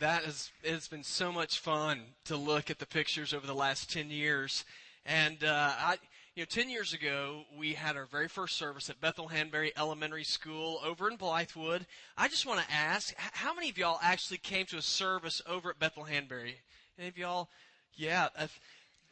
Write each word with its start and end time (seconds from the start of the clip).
That 0.00 0.24
has 0.24 0.50
it's 0.62 0.88
been 0.88 1.04
so 1.04 1.30
much 1.30 1.58
fun 1.58 2.00
to 2.24 2.34
look 2.34 2.70
at 2.70 2.78
the 2.78 2.86
pictures 2.86 3.34
over 3.34 3.46
the 3.46 3.54
last 3.54 3.92
ten 3.92 4.10
years, 4.10 4.64
and 5.04 5.44
uh, 5.44 5.72
I, 5.78 5.98
you 6.34 6.40
know, 6.40 6.46
ten 6.46 6.70
years 6.70 6.94
ago 6.94 7.42
we 7.54 7.74
had 7.74 7.98
our 7.98 8.06
very 8.06 8.26
first 8.26 8.56
service 8.56 8.88
at 8.88 8.98
Bethel 9.02 9.28
Hanberry 9.28 9.72
Elementary 9.76 10.24
School 10.24 10.80
over 10.82 11.10
in 11.10 11.18
Blythewood. 11.18 11.82
I 12.16 12.28
just 12.28 12.46
want 12.46 12.60
to 12.60 12.72
ask, 12.72 13.14
how 13.18 13.54
many 13.54 13.68
of 13.68 13.76
y'all 13.76 13.98
actually 14.02 14.38
came 14.38 14.64
to 14.66 14.78
a 14.78 14.82
service 14.82 15.42
over 15.46 15.68
at 15.68 15.78
Bethel 15.78 16.06
Hanberry? 16.06 16.54
Any 16.98 17.08
of 17.08 17.18
y'all? 17.18 17.50
Yeah, 17.94 18.28
if, 18.38 18.58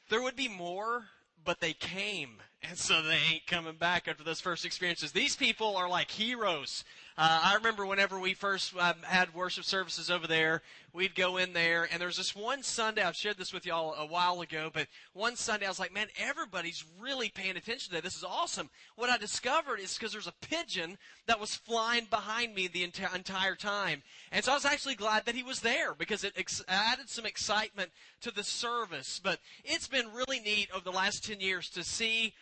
there 0.08 0.22
would 0.22 0.36
be 0.36 0.48
more 0.48 1.04
but 1.44 1.60
they 1.60 1.74
came, 1.74 2.38
and 2.62 2.76
so 2.76 3.02
they 3.02 3.18
ain't 3.32 3.46
coming 3.46 3.76
back 3.76 4.08
after 4.08 4.24
those 4.24 4.40
first 4.40 4.64
experiences. 4.64 5.12
These 5.12 5.36
people 5.36 5.76
are 5.76 5.88
like 5.88 6.10
heroes. 6.10 6.84
Uh, 7.16 7.40
I 7.44 7.54
remember 7.54 7.84
whenever 7.84 8.18
we 8.18 8.32
first 8.34 8.76
um, 8.76 8.94
had 9.02 9.34
worship 9.34 9.64
services 9.64 10.08
over 10.08 10.28
there, 10.28 10.62
we'd 10.92 11.16
go 11.16 11.36
in 11.36 11.52
there, 11.52 11.88
and 11.90 12.00
there 12.00 12.06
was 12.06 12.16
this 12.16 12.34
one 12.36 12.62
Sunday. 12.62 13.02
I've 13.02 13.16
shared 13.16 13.38
this 13.38 13.52
with 13.52 13.66
y'all 13.66 13.94
a 13.94 14.06
while 14.06 14.40
ago, 14.40 14.70
but 14.72 14.86
one 15.14 15.34
Sunday 15.34 15.66
I 15.66 15.68
was 15.68 15.80
like, 15.80 15.92
"Man, 15.92 16.06
everybody's 16.16 16.84
really 17.00 17.28
paying 17.28 17.56
attention 17.56 17.90
to 17.90 18.00
this. 18.00 18.14
This 18.14 18.16
is 18.18 18.24
awesome." 18.24 18.70
What 18.94 19.10
I 19.10 19.16
discovered 19.18 19.80
is 19.80 19.94
because 19.94 20.12
there's 20.12 20.28
a 20.28 20.46
pigeon 20.48 20.96
that 21.26 21.40
was 21.40 21.56
flying 21.56 22.06
behind 22.08 22.54
me 22.54 22.68
the 22.68 22.86
enti- 22.86 23.12
entire 23.12 23.56
time, 23.56 24.04
and 24.30 24.44
so 24.44 24.52
I 24.52 24.54
was 24.54 24.64
actually 24.64 24.94
glad 24.94 25.26
that 25.26 25.34
he 25.34 25.42
was 25.42 25.58
there 25.58 25.94
because 25.94 26.22
it 26.22 26.34
ex- 26.36 26.64
added 26.68 27.08
some 27.08 27.26
excitement 27.26 27.90
to 28.20 28.30
the 28.30 28.44
service. 28.44 29.20
But 29.22 29.40
it's 29.64 29.88
been 29.88 30.12
really 30.12 30.38
neat 30.38 30.68
over 30.72 30.84
the 30.84 30.92
last 30.92 31.24
10 31.26 31.40
years 31.40 31.68
to 31.70 31.82
see 31.82 32.34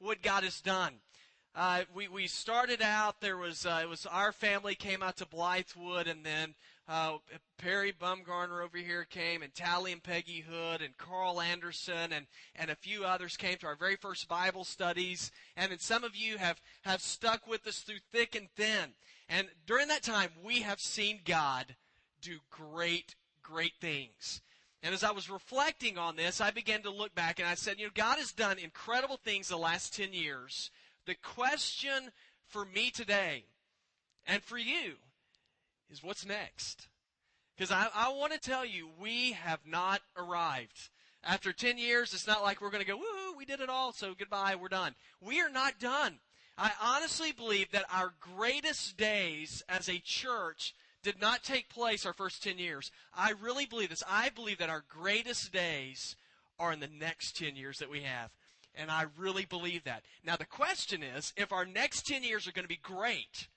what 0.00 0.22
God 0.22 0.44
has 0.44 0.60
done. 0.60 0.94
Uh, 1.54 1.82
we, 1.92 2.06
we 2.08 2.26
started 2.26 2.80
out, 2.80 3.20
there 3.20 3.36
was, 3.36 3.66
uh, 3.66 3.80
it 3.82 3.88
was 3.88 4.06
our 4.06 4.32
family 4.32 4.74
came 4.74 5.02
out 5.02 5.16
to 5.16 5.26
Blythewood 5.26 6.08
and 6.08 6.24
then, 6.24 6.54
uh, 6.88 7.18
Perry 7.58 7.92
Bumgarner 7.92 8.64
over 8.64 8.78
here 8.78 9.04
came 9.04 9.42
and 9.42 9.54
Tally 9.54 9.92
and 9.92 10.02
Peggy 10.02 10.44
Hood 10.48 10.80
and 10.80 10.96
Carl 10.96 11.40
Anderson 11.40 12.12
and, 12.12 12.26
and 12.56 12.70
a 12.70 12.76
few 12.76 13.04
others 13.04 13.36
came 13.36 13.58
to 13.58 13.66
our 13.66 13.76
very 13.76 13.96
first 13.96 14.28
Bible 14.28 14.64
studies. 14.64 15.30
And 15.56 15.70
then 15.70 15.78
some 15.78 16.02
of 16.02 16.16
you 16.16 16.38
have, 16.38 16.60
have 16.82 17.00
stuck 17.00 17.46
with 17.46 17.66
us 17.66 17.80
through 17.80 18.00
thick 18.12 18.34
and 18.34 18.48
thin. 18.56 18.94
And 19.28 19.48
during 19.66 19.88
that 19.88 20.02
time, 20.02 20.30
we 20.42 20.62
have 20.62 20.80
seen 20.80 21.20
God 21.24 21.76
do 22.20 22.38
great, 22.50 23.14
great 23.42 23.74
things. 23.80 24.40
And 24.82 24.94
as 24.94 25.04
I 25.04 25.10
was 25.10 25.28
reflecting 25.28 25.98
on 25.98 26.16
this, 26.16 26.40
I 26.40 26.50
began 26.50 26.82
to 26.82 26.90
look 26.90 27.14
back 27.14 27.38
and 27.38 27.48
I 27.48 27.54
said, 27.54 27.78
you 27.78 27.86
know, 27.86 27.92
God 27.94 28.18
has 28.18 28.32
done 28.32 28.58
incredible 28.58 29.18
things 29.18 29.48
the 29.48 29.58
last 29.58 29.94
10 29.94 30.12
years. 30.12 30.70
The 31.06 31.14
question 31.16 32.10
for 32.46 32.64
me 32.64 32.90
today 32.90 33.44
and 34.26 34.42
for 34.42 34.56
you 34.56 34.94
is 35.90 36.02
what's 36.02 36.24
next? 36.24 36.88
Because 37.56 37.70
I, 37.70 37.88
I 37.94 38.08
want 38.10 38.32
to 38.32 38.38
tell 38.38 38.64
you, 38.64 38.88
we 38.98 39.32
have 39.32 39.60
not 39.66 40.00
arrived. 40.16 40.88
After 41.22 41.52
10 41.52 41.76
years, 41.76 42.14
it's 42.14 42.26
not 42.26 42.42
like 42.42 42.62
we're 42.62 42.70
going 42.70 42.82
to 42.82 42.90
go, 42.90 42.96
woo, 42.96 43.36
we 43.36 43.44
did 43.44 43.60
it 43.60 43.68
all, 43.68 43.92
so 43.92 44.14
goodbye, 44.18 44.54
we're 44.54 44.68
done. 44.68 44.94
We 45.20 45.42
are 45.42 45.50
not 45.50 45.78
done. 45.78 46.20
I 46.56 46.72
honestly 46.80 47.32
believe 47.32 47.70
that 47.72 47.84
our 47.92 48.14
greatest 48.18 48.96
days 48.96 49.62
as 49.68 49.88
a 49.88 49.98
church 49.98 50.74
did 51.02 51.20
not 51.20 51.42
take 51.42 51.68
place 51.68 52.04
our 52.04 52.12
first 52.12 52.42
10 52.42 52.58
years. 52.58 52.90
I 53.14 53.32
really 53.40 53.66
believe 53.66 53.90
this. 53.90 54.02
I 54.08 54.28
believe 54.30 54.58
that 54.58 54.70
our 54.70 54.84
greatest 54.88 55.52
days 55.52 56.16
are 56.58 56.72
in 56.72 56.80
the 56.80 56.88
next 56.88 57.36
10 57.36 57.56
years 57.56 57.78
that 57.78 57.90
we 57.90 58.02
have. 58.02 58.30
And 58.74 58.90
I 58.90 59.06
really 59.16 59.46
believe 59.46 59.84
that. 59.84 60.02
Now, 60.24 60.36
the 60.36 60.44
question 60.44 61.02
is 61.02 61.32
if 61.36 61.52
our 61.52 61.64
next 61.64 62.06
10 62.06 62.22
years 62.22 62.46
are 62.46 62.52
going 62.52 62.64
to 62.64 62.68
be 62.68 62.76
great, 62.76 63.48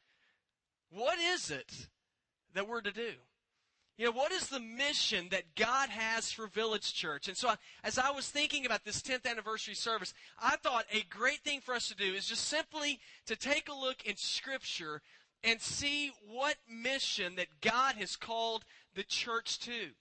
what 0.90 1.20
is 1.20 1.52
it 1.52 1.88
that 2.54 2.68
we're 2.68 2.82
to 2.82 2.92
do? 2.92 3.12
You 3.98 4.06
know, 4.06 4.12
what 4.12 4.32
is 4.32 4.48
the 4.48 4.60
mission 4.60 5.28
that 5.30 5.54
God 5.56 5.90
has 5.90 6.32
for 6.32 6.48
Village 6.48 6.96
Church? 6.96 7.28
And 7.28 7.38
so, 7.38 7.54
as 7.84 8.00
I 8.00 8.10
was 8.10 8.28
thinking 8.28 8.66
about 8.66 8.84
this 8.84 9.04
10th 9.04 9.30
anniversary 9.30 9.76
service, 9.76 10.16
I 10.42 10.56
thought 10.58 10.86
a 10.92 11.04
great 11.12 11.42
thing 11.44 11.62
for 11.62 11.76
us 11.76 11.90
to 11.90 11.96
do 11.96 12.14
is 12.16 12.26
just 12.26 12.46
simply 12.46 13.00
to 13.28 13.36
take 13.36 13.70
a 13.70 13.74
look 13.74 14.04
in 14.04 14.16
Scripture 14.16 15.04
and 15.44 15.62
see 15.62 16.12
what 16.28 16.56
mission 16.70 17.36
that 17.36 17.62
God 17.62 17.96
has 17.96 18.16
called 18.16 18.64
the 18.96 19.04
church 19.04 19.60
to. 19.60 19.92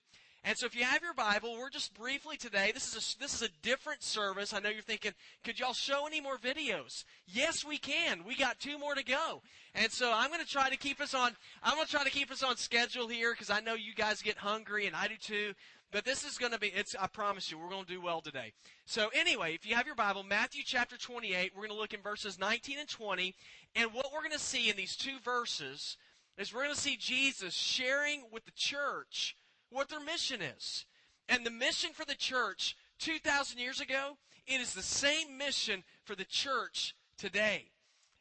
And 0.45 0.59
so 0.59 0.67
if 0.67 0.75
you 0.75 0.83
have 0.83 1.03
your 1.03 1.15
Bible, 1.15 1.57
we're 1.57 1.71
just 1.71 1.95
briefly 1.95 2.37
today, 2.37 2.73
this 2.75 2.89
is 2.89 3.15
a, 3.17 3.21
this 3.21 3.35
is 3.35 3.43
a 3.43 3.49
different 3.63 4.03
service. 4.03 4.53
I 4.53 4.59
know 4.59 4.71
you're 4.71 4.83
thinking, 4.83 5.13
could 5.45 5.61
y'all 5.61 5.73
show 5.73 6.05
any 6.05 6.21
more 6.21 6.37
videos? 6.37 7.05
Yes, 7.29 7.65
we 7.65 7.79
can. 7.79 8.25
We 8.25 8.35
got 8.35 8.59
two 8.59 8.77
more 8.77 8.97
to 8.97 9.05
go. 9.05 9.43
And 9.73 9.93
so 9.93 10.13
I'm 10.13 10.31
going 10.31 10.41
to 10.41 10.47
try 10.47 10.69
to 10.69 10.77
keep 10.77 11.01
us 11.01 11.15
on, 11.15 11.37
I'm 11.63 11.77
going 11.77 11.87
to 11.87 11.93
try 11.93 12.03
to 12.03 12.11
keep 12.11 12.33
us 12.33 12.43
on 12.43 12.57
schedule 12.57 13.07
here 13.07 13.33
because 13.33 13.51
I 13.51 13.61
know 13.61 13.75
you 13.75 13.95
guys 13.95 14.21
get 14.21 14.37
hungry 14.37 14.89
and 14.89 14.97
I 14.97 15.07
do 15.07 15.17
too. 15.17 15.53
But 15.93 16.07
this 16.07 16.25
is 16.25 16.39
going 16.39 16.53
to 16.53 16.59
be, 16.59 16.69
it's, 16.69 16.97
I 16.99 17.07
promise 17.07 17.51
you, 17.51 17.59
we're 17.59 17.69
going 17.69 17.85
to 17.85 17.93
do 17.93 18.01
well 18.01 18.23
today. 18.23 18.55
So 18.87 19.11
anyway, 19.15 19.55
if 19.55 19.67
you 19.67 19.75
have 19.75 19.85
your 19.85 19.95
Bible, 19.95 20.23
Matthew 20.23 20.63
chapter 20.65 20.97
28, 20.97 21.53
we're 21.55 21.61
going 21.61 21.71
to 21.71 21.81
look 21.81 21.93
in 21.93 22.01
verses 22.01 22.39
19 22.39 22.79
and 22.79 22.89
20. 22.89 23.35
And 23.77 23.93
what 23.93 24.07
we're 24.11 24.21
going 24.21 24.33
to 24.33 24.39
see 24.39 24.71
in 24.71 24.77
these 24.77 24.97
two 24.97 25.19
verses 25.23 25.99
is 26.39 26.53
we're 26.53 26.63
going 26.63 26.75
to 26.75 26.81
see 26.81 26.97
Jesus 26.97 27.53
sharing 27.53 28.23
with 28.33 28.47
the 28.47 28.53
church 28.57 29.37
what 29.69 29.91
their 29.91 30.01
mission 30.01 30.41
is. 30.41 30.87
And 31.29 31.45
the 31.45 31.51
mission 31.51 31.91
for 31.93 32.07
the 32.07 32.15
church 32.15 32.75
2,000 33.01 33.59
years 33.59 33.81
ago, 33.81 34.17
it 34.47 34.63
is 34.63 34.73
the 34.73 34.83
same 34.83 35.37
mission 35.37 35.85
for 36.05 36.15
the 36.15 36.25
church 36.25 36.95
today. 37.19 37.71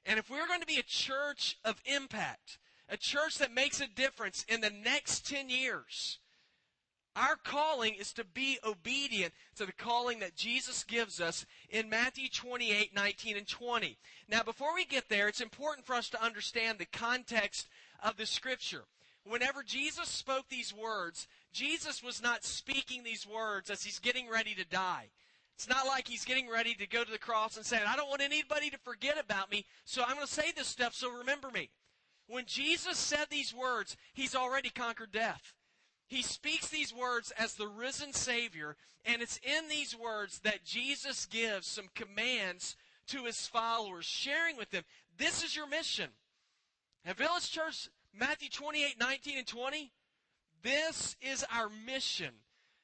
And 0.06 0.20
if 0.20 0.30
we're 0.30 0.48
going 0.48 0.59
to 0.59 0.68
be 0.68 0.80
a 0.80 0.84
church 0.84 1.58
of 1.64 1.82
impact, 1.86 2.58
a 2.90 2.98
church 2.98 3.38
that 3.38 3.53
makes 3.53 3.80
a 3.80 3.88
difference 3.88 4.46
in 4.50 4.59
the 4.59 4.70
next 4.70 5.26
10 5.26 5.50
years, 5.50 6.20
our 7.16 7.35
calling 7.35 7.95
is 7.95 8.13
to 8.13 8.23
be 8.23 8.57
obedient 8.66 9.33
to 9.55 9.66
the 9.66 9.73
calling 9.73 10.19
that 10.19 10.35
Jesus 10.35 10.83
gives 10.83 11.19
us 11.19 11.45
in 11.69 11.89
Matthew 11.89 12.29
28, 12.29 12.95
19, 12.95 13.38
and 13.38 13.47
20. 13.47 13.97
Now, 14.29 14.44
before 14.44 14.73
we 14.73 14.85
get 14.85 15.09
there, 15.09 15.27
it's 15.27 15.41
important 15.41 15.85
for 15.85 15.94
us 15.94 16.09
to 16.09 16.23
understand 16.23 16.79
the 16.79 16.85
context 16.85 17.67
of 18.01 18.17
the 18.17 18.25
scripture. 18.25 18.83
Whenever 19.25 19.61
Jesus 19.61 20.07
spoke 20.07 20.45
these 20.49 20.73
words, 20.73 21.27
Jesus 21.51 22.01
was 22.01 22.23
not 22.23 22.44
speaking 22.44 23.03
these 23.03 23.28
words 23.28 23.69
as 23.69 23.83
he's 23.83 23.99
getting 23.99 24.29
ready 24.29 24.55
to 24.55 24.66
die. 24.66 25.09
It's 25.55 25.69
not 25.69 25.85
like 25.85 26.07
he's 26.07 26.25
getting 26.25 26.49
ready 26.49 26.73
to 26.75 26.88
go 26.88 27.03
to 27.03 27.11
the 27.11 27.19
cross 27.19 27.57
and 27.57 27.66
saying, 27.66 27.83
I 27.85 27.95
don't 27.95 28.09
want 28.09 28.22
anybody 28.22 28.69
to 28.72 28.78
forget 28.79 29.19
about 29.19 29.51
me, 29.51 29.66
so 29.85 30.01
I'm 30.01 30.16
going 30.16 30.25
to 30.25 30.33
say 30.33 30.51
this 30.55 30.67
stuff, 30.67 30.95
so 30.95 31.11
remember 31.11 31.51
me. 31.51 31.69
When 32.28 32.45
Jesus 32.45 32.97
said 32.97 33.25
these 33.29 33.53
words, 33.53 33.97
he's 34.13 34.35
already 34.35 34.69
conquered 34.69 35.11
death. 35.11 35.53
He 36.11 36.23
speaks 36.23 36.67
these 36.67 36.94
words 36.94 37.31
as 37.39 37.53
the 37.53 37.69
risen 37.69 38.11
Savior, 38.11 38.75
and 39.05 39.22
it's 39.22 39.39
in 39.44 39.69
these 39.69 39.95
words 39.95 40.39
that 40.39 40.66
Jesus 40.66 41.25
gives 41.25 41.66
some 41.66 41.85
commands 41.95 42.75
to 43.07 43.23
his 43.23 43.47
followers, 43.47 44.03
sharing 44.03 44.57
with 44.57 44.72
them, 44.72 44.83
this 45.17 45.41
is 45.41 45.55
your 45.55 45.69
mission. 45.69 46.09
At 47.05 47.16
Village 47.16 47.49
Church, 47.49 47.88
Matthew 48.13 48.49
28, 48.49 48.99
19, 48.99 49.38
and 49.38 49.47
20, 49.47 49.94
this 50.61 51.16
is 51.22 51.45
our 51.49 51.69
mission. 51.85 52.33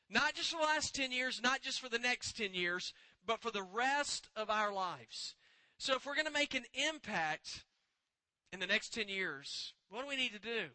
Not 0.10 0.34
just 0.34 0.52
for 0.52 0.62
the 0.62 0.64
last 0.64 0.96
10 0.96 1.12
years, 1.12 1.42
not 1.44 1.62
just 1.62 1.82
for 1.82 1.90
the 1.90 2.00
next 2.00 2.38
10 2.38 2.54
years, 2.54 2.94
but 3.26 3.42
for 3.42 3.52
the 3.52 3.62
rest 3.62 4.30
of 4.38 4.50
our 4.50 4.72
lives. 4.72 5.36
So 5.78 5.96
if 5.96 6.06
we're 6.06 6.16
going 6.16 6.28
to 6.28 6.32
make 6.32 6.56
an 6.56 6.64
impact 6.90 7.66
in 8.54 8.62
the 8.62 8.68
next 8.68 8.94
10 8.94 9.10
years, 9.10 9.74
what 9.90 10.04
do 10.04 10.08
we 10.08 10.16
need 10.16 10.32
to 10.32 10.40
do? 10.40 10.70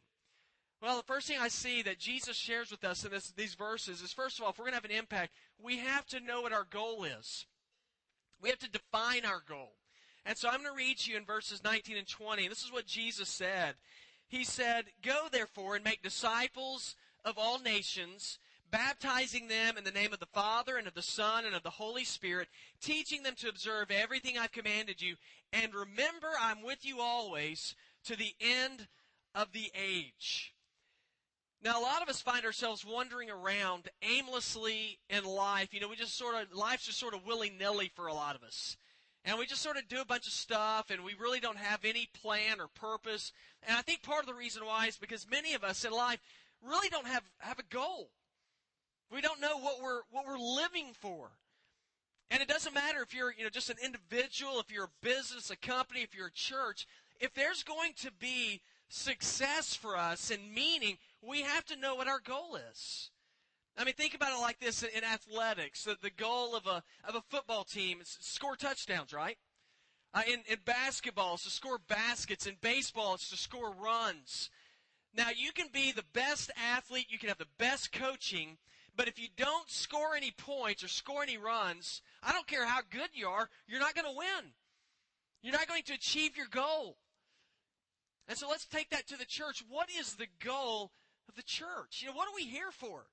Well, 0.82 0.96
the 0.96 1.04
first 1.04 1.28
thing 1.28 1.38
I 1.40 1.46
see 1.46 1.82
that 1.82 2.00
Jesus 2.00 2.36
shares 2.36 2.72
with 2.72 2.82
us 2.82 3.04
in 3.04 3.12
this, 3.12 3.30
these 3.36 3.54
verses 3.54 4.02
is 4.02 4.12
first 4.12 4.38
of 4.38 4.44
all, 4.44 4.50
if 4.50 4.58
we're 4.58 4.64
going 4.64 4.72
to 4.72 4.78
have 4.78 4.84
an 4.84 4.90
impact, 4.90 5.32
we 5.62 5.78
have 5.78 6.04
to 6.06 6.18
know 6.18 6.42
what 6.42 6.52
our 6.52 6.66
goal 6.68 7.04
is. 7.04 7.46
We 8.42 8.48
have 8.48 8.58
to 8.58 8.68
define 8.68 9.24
our 9.24 9.44
goal. 9.48 9.74
And 10.26 10.36
so 10.36 10.48
I'm 10.48 10.60
going 10.60 10.74
to 10.74 10.76
read 10.76 10.98
to 10.98 11.12
you 11.12 11.16
in 11.16 11.24
verses 11.24 11.62
19 11.62 11.96
and 11.96 12.08
20. 12.08 12.48
This 12.48 12.64
is 12.64 12.72
what 12.72 12.84
Jesus 12.84 13.28
said. 13.28 13.76
He 14.26 14.42
said, 14.42 14.86
Go 15.02 15.28
therefore 15.30 15.76
and 15.76 15.84
make 15.84 16.02
disciples 16.02 16.96
of 17.24 17.38
all 17.38 17.60
nations, 17.60 18.40
baptizing 18.68 19.46
them 19.46 19.78
in 19.78 19.84
the 19.84 19.92
name 19.92 20.12
of 20.12 20.18
the 20.18 20.26
Father 20.26 20.78
and 20.78 20.88
of 20.88 20.94
the 20.94 21.02
Son 21.02 21.44
and 21.44 21.54
of 21.54 21.62
the 21.62 21.70
Holy 21.70 22.04
Spirit, 22.04 22.48
teaching 22.80 23.22
them 23.22 23.34
to 23.36 23.48
observe 23.48 23.92
everything 23.92 24.36
I've 24.36 24.50
commanded 24.50 25.00
you. 25.00 25.14
And 25.52 25.72
remember, 25.74 26.30
I'm 26.40 26.60
with 26.60 26.84
you 26.84 27.00
always 27.00 27.76
to 28.06 28.16
the 28.16 28.34
end 28.40 28.88
of 29.32 29.52
the 29.52 29.70
age. 29.80 30.52
Now, 31.64 31.80
a 31.80 31.82
lot 31.82 32.02
of 32.02 32.08
us 32.08 32.20
find 32.20 32.44
ourselves 32.44 32.84
wandering 32.84 33.30
around 33.30 33.88
aimlessly 34.02 34.98
in 35.08 35.24
life. 35.24 35.72
You 35.72 35.80
know, 35.80 35.88
we 35.88 35.94
just 35.94 36.18
sort 36.18 36.34
of, 36.34 36.52
life's 36.52 36.86
just 36.86 36.98
sort 36.98 37.14
of 37.14 37.24
willy 37.24 37.52
nilly 37.56 37.90
for 37.94 38.08
a 38.08 38.14
lot 38.14 38.34
of 38.34 38.42
us. 38.42 38.76
And 39.24 39.38
we 39.38 39.46
just 39.46 39.62
sort 39.62 39.76
of 39.76 39.86
do 39.86 40.00
a 40.00 40.04
bunch 40.04 40.26
of 40.26 40.32
stuff 40.32 40.90
and 40.90 41.04
we 41.04 41.14
really 41.14 41.38
don't 41.38 41.58
have 41.58 41.84
any 41.84 42.08
plan 42.20 42.60
or 42.60 42.66
purpose. 42.66 43.30
And 43.66 43.76
I 43.76 43.82
think 43.82 44.02
part 44.02 44.20
of 44.20 44.26
the 44.26 44.34
reason 44.34 44.66
why 44.66 44.88
is 44.88 44.96
because 44.96 45.24
many 45.30 45.54
of 45.54 45.62
us 45.62 45.84
in 45.84 45.92
life 45.92 46.18
really 46.66 46.88
don't 46.88 47.06
have, 47.06 47.22
have 47.38 47.60
a 47.60 47.74
goal. 47.74 48.10
We 49.12 49.20
don't 49.20 49.40
know 49.40 49.58
what 49.58 49.80
we're, 49.80 50.00
what 50.10 50.26
we're 50.26 50.38
living 50.38 50.88
for. 50.98 51.30
And 52.28 52.42
it 52.42 52.48
doesn't 52.48 52.74
matter 52.74 53.02
if 53.02 53.14
you're, 53.14 53.32
you 53.32 53.44
know, 53.44 53.50
just 53.50 53.70
an 53.70 53.76
individual, 53.84 54.58
if 54.58 54.72
you're 54.72 54.86
a 54.86 55.06
business, 55.06 55.50
a 55.50 55.56
company, 55.56 56.00
if 56.00 56.12
you're 56.12 56.28
a 56.28 56.32
church. 56.32 56.88
If 57.20 57.34
there's 57.34 57.62
going 57.62 57.92
to 57.98 58.10
be 58.10 58.62
success 58.88 59.76
for 59.76 59.96
us 59.96 60.32
and 60.32 60.52
meaning, 60.52 60.98
we 61.22 61.42
have 61.42 61.64
to 61.66 61.76
know 61.76 61.94
what 61.94 62.08
our 62.08 62.20
goal 62.20 62.58
is. 62.70 63.10
I 63.76 63.84
mean, 63.84 63.94
think 63.94 64.14
about 64.14 64.36
it 64.36 64.40
like 64.40 64.60
this 64.60 64.82
in, 64.82 65.04
athletics. 65.04 65.84
The, 65.84 66.10
goal 66.10 66.54
of 66.54 66.66
a, 66.66 66.82
of 67.08 67.14
a 67.14 67.22
football 67.30 67.64
team 67.64 68.00
is 68.02 68.18
score 68.20 68.56
touchdowns, 68.56 69.14
right? 69.14 69.38
Uh, 70.12 70.22
in, 70.26 70.40
in 70.46 70.58
basketball, 70.64 71.34
it's 71.34 71.44
to 71.44 71.50
score 71.50 71.78
baskets. 71.88 72.46
In 72.46 72.56
baseball, 72.60 73.14
it's 73.14 73.30
to 73.30 73.36
score 73.36 73.72
runs. 73.72 74.50
Now, 75.14 75.28
you 75.34 75.52
can 75.52 75.68
be 75.72 75.92
the 75.92 76.04
best 76.12 76.50
athlete, 76.74 77.06
you 77.08 77.18
can 77.18 77.28
have 77.28 77.38
the 77.38 77.46
best 77.58 77.92
coaching, 77.92 78.58
but 78.94 79.08
if 79.08 79.18
you 79.18 79.28
don't 79.36 79.70
score 79.70 80.14
any 80.14 80.32
points 80.32 80.84
or 80.84 80.88
score 80.88 81.22
any 81.22 81.38
runs, 81.38 82.02
I 82.22 82.32
don't 82.32 82.46
care 82.46 82.66
how 82.66 82.80
good 82.90 83.10
you 83.14 83.28
are, 83.28 83.48
you're 83.66 83.80
not 83.80 83.94
going 83.94 84.06
to 84.06 84.18
win. 84.18 84.52
You're 85.42 85.52
not 85.52 85.68
going 85.68 85.82
to 85.84 85.94
achieve 85.94 86.36
your 86.36 86.46
goal. 86.46 86.96
And 88.28 88.38
so 88.38 88.48
let's 88.48 88.66
take 88.66 88.90
that 88.90 89.06
to 89.08 89.16
the 89.16 89.24
church. 89.24 89.64
What 89.68 89.88
is 89.90 90.14
the 90.14 90.28
goal 90.42 90.92
of 91.28 91.34
the 91.34 91.42
church? 91.42 92.00
You 92.00 92.08
know, 92.08 92.14
what 92.14 92.28
are 92.28 92.36
we 92.36 92.46
here 92.46 92.70
for? 92.70 93.06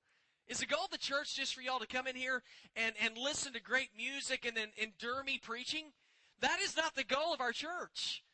Is 0.48 0.58
the 0.58 0.66
goal 0.66 0.84
of 0.84 0.90
the 0.90 0.98
church 0.98 1.36
just 1.36 1.54
for 1.54 1.60
y'all 1.60 1.78
to 1.78 1.86
come 1.86 2.06
in 2.06 2.16
here 2.16 2.42
and, 2.74 2.94
and 3.02 3.16
listen 3.16 3.52
to 3.52 3.60
great 3.60 3.90
music 3.96 4.44
and 4.44 4.56
then 4.56 4.68
endure 4.76 5.22
me 5.22 5.38
preaching? 5.40 5.92
That 6.40 6.58
is 6.60 6.76
not 6.76 6.96
the 6.96 7.04
goal 7.04 7.32
of 7.32 7.40
our 7.40 7.52
church. 7.52 8.24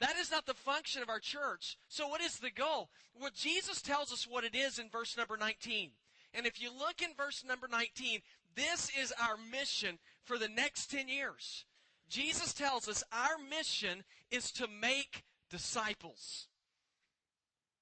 That 0.00 0.16
is 0.16 0.30
not 0.30 0.46
the 0.46 0.54
function 0.54 1.02
of 1.02 1.08
our 1.08 1.20
church. 1.20 1.78
So 1.88 2.08
what 2.08 2.20
is 2.20 2.38
the 2.38 2.50
goal? 2.50 2.90
Well, 3.18 3.30
Jesus 3.32 3.80
tells 3.80 4.12
us 4.12 4.26
what 4.28 4.42
it 4.42 4.56
is 4.56 4.80
in 4.80 4.88
verse 4.88 5.16
number 5.16 5.36
19. 5.36 5.90
And 6.34 6.46
if 6.46 6.60
you 6.60 6.70
look 6.76 7.02
in 7.02 7.10
verse 7.16 7.44
number 7.46 7.68
19, 7.70 8.20
this 8.56 8.90
is 9.00 9.12
our 9.22 9.36
mission 9.36 9.98
for 10.24 10.38
the 10.38 10.48
next 10.48 10.90
10 10.90 11.08
years. 11.08 11.64
Jesus 12.08 12.52
tells 12.52 12.88
us 12.88 13.04
our 13.12 13.38
mission 13.48 14.02
is 14.30 14.50
to 14.52 14.66
make 14.66 15.22
disciples. 15.50 16.48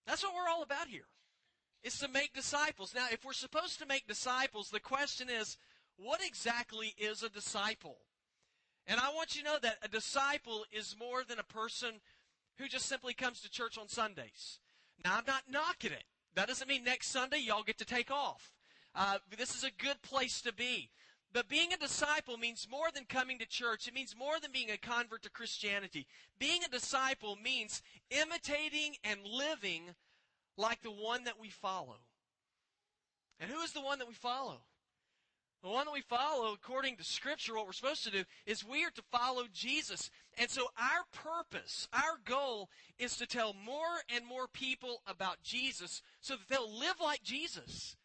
That's 0.06 0.22
what 0.22 0.34
we're 0.34 0.50
all 0.50 0.62
about 0.62 0.88
here. 0.88 1.06
It's 1.82 1.98
to 2.00 2.08
make 2.08 2.34
disciples. 2.34 2.94
Now, 2.94 3.06
if 3.10 3.24
we're 3.24 3.32
supposed 3.32 3.78
to 3.78 3.86
make 3.86 4.06
disciples, 4.06 4.70
the 4.70 4.80
question 4.80 5.28
is, 5.30 5.56
what 5.96 6.20
exactly 6.24 6.94
is 6.98 7.22
a 7.22 7.30
disciple? 7.30 7.98
And 8.86 9.00
I 9.00 9.12
want 9.14 9.34
you 9.34 9.42
to 9.42 9.48
know 9.48 9.58
that 9.62 9.78
a 9.82 9.88
disciple 9.88 10.64
is 10.72 10.96
more 10.98 11.22
than 11.24 11.38
a 11.38 11.44
person 11.44 12.00
who 12.58 12.68
just 12.68 12.86
simply 12.86 13.14
comes 13.14 13.40
to 13.40 13.50
church 13.50 13.78
on 13.78 13.88
Sundays. 13.88 14.58
Now, 15.04 15.16
I'm 15.16 15.24
not 15.26 15.44
knocking 15.50 15.92
it. 15.92 16.04
That 16.34 16.48
doesn't 16.48 16.68
mean 16.68 16.84
next 16.84 17.08
Sunday 17.08 17.38
y'all 17.38 17.62
get 17.62 17.78
to 17.78 17.84
take 17.84 18.10
off. 18.10 18.52
Uh, 18.94 19.18
this 19.36 19.54
is 19.54 19.64
a 19.64 19.82
good 19.82 20.02
place 20.02 20.40
to 20.42 20.52
be. 20.52 20.90
But 21.32 21.48
being 21.48 21.72
a 21.72 21.76
disciple 21.76 22.36
means 22.36 22.66
more 22.68 22.88
than 22.92 23.04
coming 23.04 23.38
to 23.38 23.46
church. 23.46 23.86
It 23.86 23.94
means 23.94 24.16
more 24.18 24.40
than 24.40 24.50
being 24.50 24.70
a 24.70 24.76
convert 24.76 25.22
to 25.22 25.30
Christianity. 25.30 26.06
Being 26.38 26.64
a 26.64 26.68
disciple 26.68 27.36
means 27.36 27.82
imitating 28.10 28.96
and 29.04 29.20
living 29.24 29.94
like 30.60 30.82
the 30.82 30.90
one 30.90 31.24
that 31.24 31.40
we 31.40 31.48
follow. 31.48 31.96
And 33.40 33.50
who 33.50 33.60
is 33.62 33.72
the 33.72 33.80
one 33.80 33.98
that 33.98 34.08
we 34.08 34.14
follow? 34.14 34.60
The 35.62 35.68
one 35.68 35.84
that 35.86 35.92
we 35.92 36.00
follow, 36.00 36.54
according 36.54 36.96
to 36.96 37.04
Scripture, 37.04 37.54
what 37.54 37.66
we're 37.66 37.72
supposed 37.72 38.04
to 38.04 38.10
do 38.10 38.24
is 38.46 38.64
we 38.64 38.84
are 38.84 38.90
to 38.90 39.02
follow 39.10 39.44
Jesus. 39.52 40.10
And 40.38 40.48
so 40.48 40.68
our 40.78 41.04
purpose, 41.12 41.86
our 41.92 42.18
goal, 42.24 42.70
is 42.98 43.16
to 43.16 43.26
tell 43.26 43.54
more 43.64 44.00
and 44.14 44.26
more 44.26 44.46
people 44.48 45.02
about 45.06 45.42
Jesus 45.42 46.00
so 46.20 46.34
that 46.36 46.48
they'll 46.48 46.78
live 46.78 46.96
like 47.02 47.22
Jesus. 47.22 47.96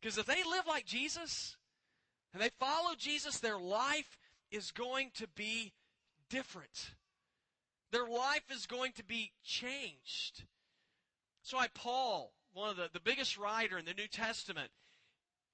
Because 0.00 0.18
if 0.18 0.26
they 0.26 0.42
live 0.44 0.66
like 0.68 0.86
Jesus 0.86 1.56
and 2.32 2.40
they 2.40 2.50
follow 2.60 2.94
Jesus, 2.96 3.40
their 3.40 3.58
life 3.58 4.16
is 4.52 4.70
going 4.70 5.10
to 5.14 5.26
be 5.34 5.72
different. 6.30 6.94
Their 7.90 8.06
life 8.06 8.44
is 8.52 8.66
going 8.66 8.92
to 8.92 9.04
be 9.04 9.32
changed. 9.42 10.44
That's 11.44 11.52
why 11.52 11.66
Paul, 11.74 12.32
one 12.54 12.70
of 12.70 12.76
the, 12.76 12.88
the 12.90 13.00
biggest 13.00 13.36
writer 13.36 13.76
in 13.76 13.84
the 13.84 13.92
New 13.92 14.06
Testament, 14.06 14.70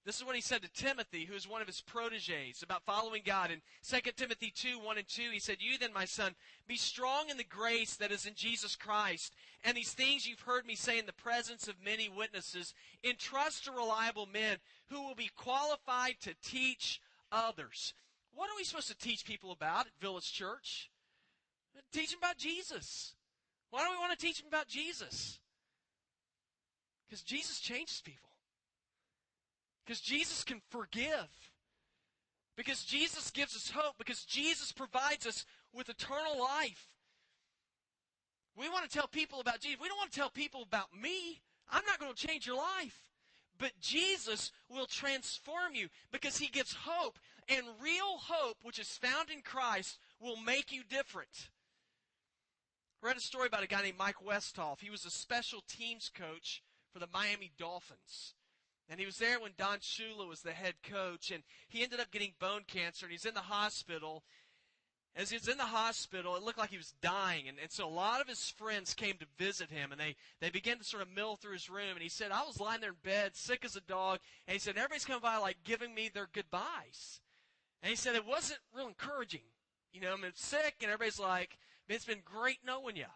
this 0.07 0.17
is 0.17 0.25
what 0.25 0.37
he 0.37 0.41
said 0.41 0.63
to 0.63 0.73
Timothy, 0.73 1.25
who 1.25 1.35
is 1.35 1.49
one 1.49 1.61
of 1.61 1.67
his 1.67 1.81
proteges, 1.81 2.63
about 2.63 2.85
following 2.85 3.23
God. 3.27 3.51
In 3.51 3.61
2 3.85 4.13
Timothy 4.13 4.53
2, 4.55 4.79
1 4.79 4.99
and 4.99 5.09
2, 5.09 5.23
he 5.33 5.41
said, 5.41 5.57
You 5.59 5.79
then, 5.79 5.93
my 5.93 6.05
son, 6.05 6.37
be 6.69 6.77
strong 6.77 7.29
in 7.29 7.39
the 7.39 7.45
grace 7.45 7.97
that 7.97 8.13
is 8.13 8.25
in 8.25 8.35
Jesus 8.37 8.77
Christ. 8.77 9.35
And 9.65 9.77
these 9.77 9.93
things 9.93 10.29
you've 10.29 10.39
heard 10.39 10.65
me 10.65 10.77
say 10.77 10.97
in 10.97 11.07
the 11.07 11.13
presence 11.13 11.67
of 11.67 11.75
many 11.85 12.09
witnesses, 12.09 12.73
entrust 13.03 13.65
to 13.65 13.73
reliable 13.73 14.27
men 14.27 14.59
who 14.91 15.03
will 15.03 15.17
be 15.17 15.33
qualified 15.37 16.15
to 16.21 16.35
teach 16.41 17.01
others. 17.33 17.95
What 18.33 18.49
are 18.49 18.57
we 18.57 18.63
supposed 18.63 18.89
to 18.89 18.97
teach 18.97 19.25
people 19.25 19.51
about 19.51 19.87
at 19.87 20.01
Village 20.01 20.33
Church? 20.33 20.89
Teach 21.93 22.11
them 22.11 22.21
about 22.23 22.39
Jesus. 22.39 23.15
Why 23.71 23.83
do 23.85 23.91
we 23.91 23.99
want 23.99 24.17
to 24.17 24.25
teach 24.25 24.39
them 24.39 24.47
about 24.47 24.69
Jesus? 24.69 25.41
Because 27.11 27.23
Jesus 27.23 27.59
changes 27.59 28.01
people. 28.05 28.31
Because 29.85 30.01
Jesus 30.01 30.45
can 30.45 30.61
forgive. 30.71 31.29
Because 32.57 32.85
Jesus 32.85 33.33
gives 33.33 33.57
us 33.57 33.73
hope. 33.75 33.97
Because 33.99 34.25
Jesus 34.25 34.71
provides 34.71 35.27
us 35.27 35.45
with 35.75 35.89
eternal 35.89 36.39
life. 36.39 36.87
We 38.57 38.69
want 38.69 38.89
to 38.89 38.97
tell 38.97 39.09
people 39.09 39.41
about 39.41 39.59
Jesus. 39.59 39.81
We 39.83 39.89
don't 39.89 39.99
want 39.99 40.13
to 40.13 40.19
tell 40.21 40.31
people 40.31 40.63
about 40.63 40.95
me. 40.95 41.41
I'm 41.69 41.85
not 41.85 41.99
going 41.99 42.15
to 42.15 42.27
change 42.27 42.47
your 42.47 42.59
life. 42.59 43.09
But 43.59 43.73
Jesus 43.81 44.53
will 44.69 44.87
transform 44.87 45.75
you 45.75 45.89
because 46.13 46.37
he 46.39 46.47
gives 46.47 46.75
hope. 46.85 47.19
And 47.49 47.67
real 47.83 48.19
hope, 48.19 48.59
which 48.63 48.79
is 48.79 48.89
found 48.89 49.31
in 49.31 49.41
Christ, 49.43 49.99
will 50.21 50.37
make 50.37 50.71
you 50.71 50.83
different. 50.89 51.49
I 53.03 53.09
read 53.09 53.17
a 53.17 53.21
story 53.21 53.49
about 53.49 53.65
a 53.65 53.67
guy 53.67 53.83
named 53.83 53.99
Mike 53.99 54.25
Westhoff. 54.25 54.81
He 54.81 54.91
was 54.91 55.05
a 55.05 55.11
special 55.11 55.65
teams 55.67 56.09
coach 56.15 56.63
for 56.93 56.99
the 56.99 57.09
Miami 57.13 57.51
Dolphins. 57.59 58.35
And 58.89 58.99
he 58.99 59.07
was 59.07 59.19
there 59.19 59.39
when 59.39 59.53
Don 59.57 59.79
Shula 59.79 60.29
was 60.29 60.43
the 60.43 60.53
head 60.53 60.75
coach, 60.83 61.31
and 61.31 61.45
he 61.69 61.83
ended 61.83 62.01
up 62.01 62.11
getting 62.11 62.33
bone 62.41 62.63
cancer, 62.67 63.07
and 63.07 63.13
he's 63.13 63.25
in 63.25 63.35
the 63.35 63.41
hospital. 63.41 64.25
As 65.15 65.31
he 65.31 65.37
was 65.37 65.49
in 65.49 65.59
the 65.59 65.65
hospital, 65.65 66.37
it 66.37 66.43
looked 66.43 66.59
like 66.59 66.71
he 66.71 66.77
was 66.77 66.95
dying, 67.03 67.49
and, 67.49 67.59
and 67.61 67.71
so 67.71 67.87
a 67.87 67.89
lot 67.89 68.21
of 68.21 68.29
his 68.29 68.51
friends 68.51 68.95
came 68.95 69.17
to 69.19 69.27
visit 69.39 69.71
him, 69.71 69.93
and 69.93 70.01
they, 70.01 70.17
they 70.41 70.51
began 70.51 70.79
to 70.79 70.85
sort 70.85 71.03
of 71.03 71.15
mill 71.15 71.37
through 71.37 71.53
his 71.53 71.71
room, 71.71 71.93
and 71.95 72.03
he 72.03 72.09
said, 72.09 72.31
I 72.33 72.45
was 72.45 72.61
lying 72.61 72.81
there 72.81 72.91
in 72.91 72.97
bed, 73.03 73.37
sick 73.37 73.65
as 73.65 73.77
a 73.77 73.81
dog, 73.81 74.19
and 74.47 74.53
he 74.53 74.61
said, 74.61 74.77
everybody's 74.77 75.05
coming 75.05 75.23
by, 75.23 75.37
like, 75.39 75.59
giving 75.65 75.95
me 75.95 76.11
their 76.13 76.29
goodbyes. 76.33 77.21
And 77.83 77.91
he 77.91 77.97
said, 77.97 78.15
it 78.15 78.27
wasn't 78.27 78.61
real 78.75 78.89
encouraging. 78.89 79.41
You 79.93 80.01
know, 80.01 80.13
I'm 80.13 80.25
sick, 80.35 80.77
and 80.81 80.91
everybody's 80.91 81.19
like, 81.19 81.59
it's 81.89 82.05
been 82.05 82.23
great 82.25 82.59
knowing 82.65 82.97
you. 82.97 83.07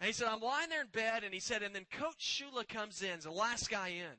And 0.00 0.06
he 0.06 0.12
said, 0.14 0.28
I'm 0.28 0.40
lying 0.40 0.70
there 0.70 0.80
in 0.80 0.88
bed, 0.88 1.24
and 1.24 1.34
he 1.34 1.40
said, 1.40 1.62
and 1.62 1.74
then 1.74 1.84
Coach 1.92 2.18
Shula 2.18 2.66
comes 2.66 3.02
in, 3.02 3.20
the 3.20 3.30
last 3.30 3.70
guy 3.70 3.88
in. 3.88 4.16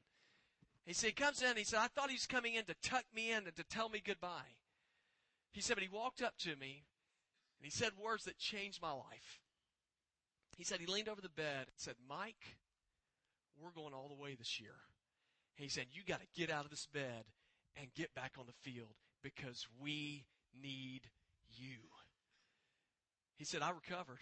He 0.85 0.93
said, 0.93 1.07
he 1.07 1.13
comes 1.13 1.41
in, 1.41 1.49
And 1.49 1.57
he 1.57 1.63
said, 1.63 1.79
I 1.79 1.87
thought 1.87 2.09
he 2.09 2.15
was 2.15 2.27
coming 2.27 2.53
in 2.53 2.65
to 2.65 2.75
tuck 2.83 3.05
me 3.15 3.31
in 3.31 3.47
and 3.47 3.55
to 3.55 3.63
tell 3.63 3.89
me 3.89 4.01
goodbye. 4.05 4.57
He 5.51 5.61
said, 5.61 5.75
but 5.75 5.83
he 5.83 5.89
walked 5.89 6.21
up 6.21 6.37
to 6.39 6.55
me 6.55 6.85
and 7.59 7.65
he 7.65 7.71
said 7.71 7.91
words 8.01 8.23
that 8.25 8.37
changed 8.37 8.81
my 8.81 8.91
life. 8.91 9.41
He 10.57 10.63
said, 10.63 10.79
he 10.79 10.85
leaned 10.85 11.09
over 11.09 11.21
the 11.21 11.29
bed 11.29 11.67
and 11.67 11.75
said, 11.75 11.95
Mike, 12.07 12.57
we're 13.61 13.71
going 13.71 13.93
all 13.93 14.07
the 14.07 14.21
way 14.21 14.35
this 14.35 14.59
year. 14.59 14.75
He 15.55 15.67
said, 15.67 15.87
you 15.91 16.03
got 16.07 16.21
to 16.21 16.27
get 16.39 16.49
out 16.49 16.65
of 16.65 16.71
this 16.71 16.87
bed 16.87 17.25
and 17.75 17.93
get 17.93 18.13
back 18.15 18.33
on 18.39 18.45
the 18.47 18.71
field 18.71 18.95
because 19.23 19.67
we 19.79 20.25
need 20.61 21.01
you. 21.49 21.77
He 23.37 23.45
said, 23.45 23.61
I 23.61 23.71
recovered. 23.71 24.19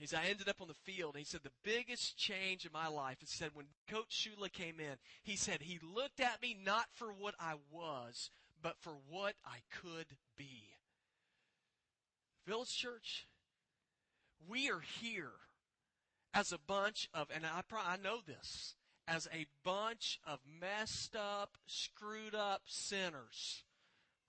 He 0.00 0.06
said, 0.06 0.20
I 0.24 0.30
ended 0.30 0.48
up 0.48 0.62
on 0.62 0.68
the 0.68 0.74
field. 0.74 1.14
He 1.18 1.24
said, 1.24 1.42
the 1.42 1.50
biggest 1.62 2.16
change 2.16 2.64
in 2.64 2.72
my 2.72 2.88
life, 2.88 3.18
he 3.20 3.26
said, 3.26 3.50
when 3.52 3.66
Coach 3.86 4.08
Shula 4.08 4.50
came 4.50 4.80
in, 4.80 4.96
he 5.22 5.36
said, 5.36 5.60
he 5.60 5.78
looked 5.94 6.20
at 6.20 6.40
me 6.40 6.56
not 6.64 6.86
for 6.94 7.08
what 7.12 7.34
I 7.38 7.56
was, 7.70 8.30
but 8.62 8.76
for 8.80 8.94
what 9.10 9.34
I 9.44 9.58
could 9.70 10.06
be. 10.38 10.70
Village 12.46 12.74
Church, 12.74 13.26
we 14.48 14.70
are 14.70 14.80
here 14.80 15.32
as 16.32 16.50
a 16.50 16.58
bunch 16.58 17.10
of, 17.12 17.28
and 17.34 17.44
I, 17.44 17.60
I 17.70 17.98
know 17.98 18.20
this, 18.26 18.76
as 19.06 19.28
a 19.34 19.44
bunch 19.62 20.18
of 20.26 20.38
messed 20.60 21.14
up, 21.14 21.58
screwed 21.66 22.34
up 22.34 22.62
sinners. 22.64 23.64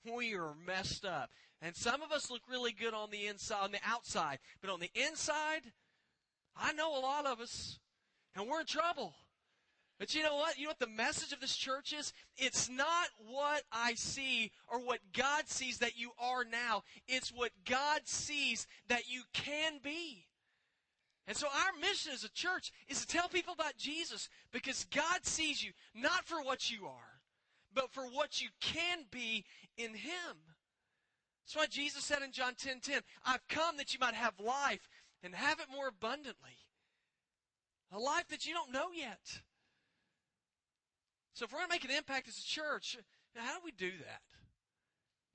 We 0.03 0.33
are 0.33 0.53
messed 0.53 1.05
up. 1.05 1.29
And 1.61 1.75
some 1.75 2.01
of 2.01 2.11
us 2.11 2.31
look 2.31 2.41
really 2.49 2.71
good 2.71 2.93
on 2.93 3.11
the 3.11 3.27
inside, 3.27 3.63
on 3.63 3.71
the 3.71 3.79
outside, 3.85 4.39
but 4.61 4.71
on 4.71 4.79
the 4.79 4.89
inside, 4.95 5.61
I 6.55 6.73
know 6.73 6.97
a 6.97 6.99
lot 6.99 7.25
of 7.25 7.39
us, 7.39 7.79
and 8.35 8.47
we're 8.47 8.61
in 8.61 8.65
trouble. 8.65 9.13
But 9.99 10.15
you 10.15 10.23
know 10.23 10.35
what? 10.35 10.57
You 10.57 10.63
know 10.63 10.71
what 10.71 10.79
the 10.79 10.87
message 10.87 11.31
of 11.31 11.39
this 11.39 11.55
church 11.55 11.93
is? 11.93 12.11
It's 12.35 12.67
not 12.67 13.09
what 13.17 13.61
I 13.71 13.93
see 13.93 14.51
or 14.67 14.79
what 14.79 14.97
God 15.13 15.47
sees 15.47 15.77
that 15.77 15.95
you 15.95 16.09
are 16.17 16.43
now. 16.43 16.81
It's 17.07 17.29
what 17.29 17.51
God 17.69 18.01
sees 18.05 18.65
that 18.87 19.07
you 19.07 19.21
can 19.31 19.73
be. 19.83 20.25
And 21.27 21.37
so 21.37 21.45
our 21.45 21.79
mission 21.79 22.11
as 22.13 22.23
a 22.23 22.31
church 22.31 22.71
is 22.87 23.01
to 23.01 23.07
tell 23.07 23.27
people 23.27 23.53
about 23.53 23.77
Jesus 23.77 24.27
because 24.51 24.85
God 24.85 25.23
sees 25.23 25.63
you 25.63 25.71
not 25.93 26.25
for 26.25 26.41
what 26.41 26.71
you 26.71 26.87
are, 26.87 27.21
but 27.71 27.91
for 27.91 28.07
what 28.07 28.41
you 28.41 28.49
can 28.59 29.05
be 29.11 29.45
in 29.77 29.93
Him. 29.93 30.50
That's 31.51 31.63
why 31.63 31.67
Jesus 31.67 32.05
said 32.05 32.21
in 32.21 32.31
John 32.31 32.53
10 32.55 32.79
10, 32.79 33.01
I've 33.25 33.45
come 33.49 33.75
that 33.75 33.93
you 33.93 33.99
might 33.99 34.13
have 34.13 34.39
life 34.39 34.87
and 35.21 35.35
have 35.35 35.59
it 35.59 35.65
more 35.69 35.89
abundantly. 35.89 36.57
a 37.91 37.99
life 37.99 38.29
that 38.29 38.45
you 38.45 38.53
don't 38.53 38.71
know 38.71 38.91
yet. 38.95 39.41
So 41.33 41.43
if 41.43 41.51
we're 41.51 41.59
going 41.59 41.67
to 41.67 41.75
make 41.75 41.83
an 41.83 41.91
impact 41.91 42.29
as 42.29 42.37
a 42.37 42.47
church, 42.47 42.95
how 43.35 43.55
do 43.55 43.59
we 43.65 43.71
do 43.71 43.91
that? 43.91 44.21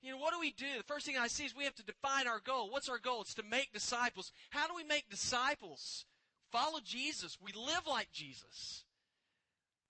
You 0.01 0.11
know, 0.11 0.17
what 0.17 0.33
do 0.33 0.39
we 0.39 0.53
do? 0.53 0.65
The 0.79 0.83
first 0.83 1.05
thing 1.05 1.17
I 1.19 1.27
see 1.27 1.45
is 1.45 1.55
we 1.55 1.65
have 1.65 1.75
to 1.75 1.85
define 1.85 2.27
our 2.27 2.39
goal. 2.39 2.71
What's 2.71 2.89
our 2.89 2.97
goal? 2.97 3.21
It's 3.21 3.35
to 3.35 3.43
make 3.43 3.71
disciples. 3.71 4.31
How 4.49 4.67
do 4.67 4.73
we 4.75 4.83
make 4.83 5.11
disciples? 5.11 6.05
Follow 6.51 6.79
Jesus. 6.83 7.37
We 7.39 7.51
live 7.51 7.85
like 7.87 8.11
Jesus. 8.11 8.85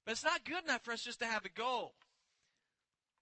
But 0.06 0.12
it's 0.12 0.26
not 0.26 0.44
good 0.44 0.66
enough 0.66 0.84
for 0.84 0.92
us 0.92 1.04
just 1.04 1.20
to 1.20 1.26
have 1.26 1.46
a 1.46 1.50
goal. 1.50 1.94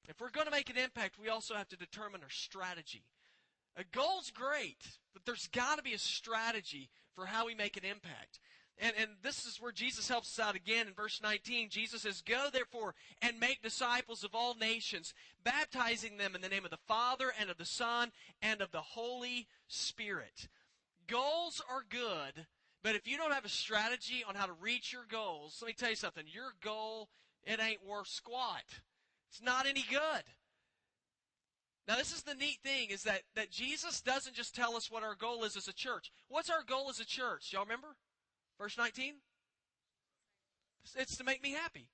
If 0.08 0.20
we're 0.20 0.30
going 0.30 0.46
to 0.46 0.52
make 0.52 0.70
an 0.70 0.78
impact, 0.78 1.20
we 1.20 1.30
also 1.30 1.56
have 1.56 1.70
to 1.70 1.78
determine 1.78 2.22
our 2.22 2.30
strategy. 2.30 3.04
A 3.78 3.84
goal's 3.84 4.32
great, 4.32 4.98
but 5.14 5.24
there's 5.26 5.48
got 5.48 5.78
to 5.78 5.84
be 5.84 5.94
a 5.94 6.00
strategy 6.00 6.90
for 7.14 7.26
how 7.26 7.46
we 7.46 7.56
make 7.56 7.78
an 7.78 7.84
impact. 7.84 8.40
And, 8.78 8.94
and 9.00 9.12
this 9.24 9.46
is 9.46 9.62
where 9.62 9.72
Jesus 9.72 10.10
helps 10.10 10.38
us 10.38 10.46
out 10.46 10.56
again 10.56 10.88
in 10.88 10.94
verse 10.94 11.22
19. 11.24 11.70
Jesus 11.70 12.02
says, 12.02 12.22
Go 12.22 12.48
therefore 12.52 12.94
and 13.22 13.40
make 13.40 13.62
disciples 13.62 14.24
of 14.24 14.36
all 14.36 14.56
nations, 14.56 15.14
baptizing 15.44 16.18
them 16.18 16.36
in 16.36 16.42
the 16.42 16.50
name 16.50 16.66
of 16.66 16.72
the 16.72 16.78
Father 16.86 17.32
and 17.40 17.50
of 17.50 17.58
the 17.58 17.66
Son 17.66 18.12
and 18.42 18.62
of 18.62 18.72
the 18.72 18.82
Holy 18.82 19.48
Spirit. 19.68 20.50
Goals 21.08 21.62
are 21.70 21.86
good, 21.88 22.48
but 22.84 22.96
if 22.96 23.08
you 23.08 23.18
don't 23.18 23.34
have 23.34 23.46
a 23.46 23.50
strategy 23.50 24.26
on 24.28 24.36
how 24.36 24.46
to 24.46 24.54
reach 24.54 24.92
your 24.92 25.06
goals, 25.10 25.60
let 25.62 25.68
me 25.68 25.74
tell 25.74 25.92
you 25.92 25.96
something. 25.96 26.26
Your 26.28 26.54
goal, 26.62 27.10
it 27.44 27.62
ain't 27.62 27.86
worth 27.86 28.08
squat. 28.08 28.64
It's 29.30 29.42
not 29.42 29.66
any 29.66 29.84
good. 29.90 30.24
Now, 31.88 31.98
this 31.98 32.14
is 32.14 32.24
the 32.24 32.34
neat 32.34 32.60
thing 32.64 32.90
is 32.90 33.04
that, 33.04 33.22
that 33.36 33.52
Jesus 33.52 34.02
doesn't 34.02 34.36
just 34.36 34.56
tell 34.56 34.76
us 34.76 34.90
what 34.90 35.04
our 35.04 35.16
goal 35.16 35.44
is 35.44 35.56
as 35.56 35.68
a 35.68 35.74
church. 35.74 36.12
What's 36.30 36.50
our 36.50 36.64
goal 36.64 36.90
as 36.90 37.00
a 37.00 37.06
church? 37.06 37.54
Y'all 37.54 37.64
remember? 37.64 37.96
Verse 38.60 38.78
19? 38.78 39.16
It's 40.96 41.18
to 41.18 41.24
make 41.24 41.44
me 41.44 41.52
happy. 41.52 41.90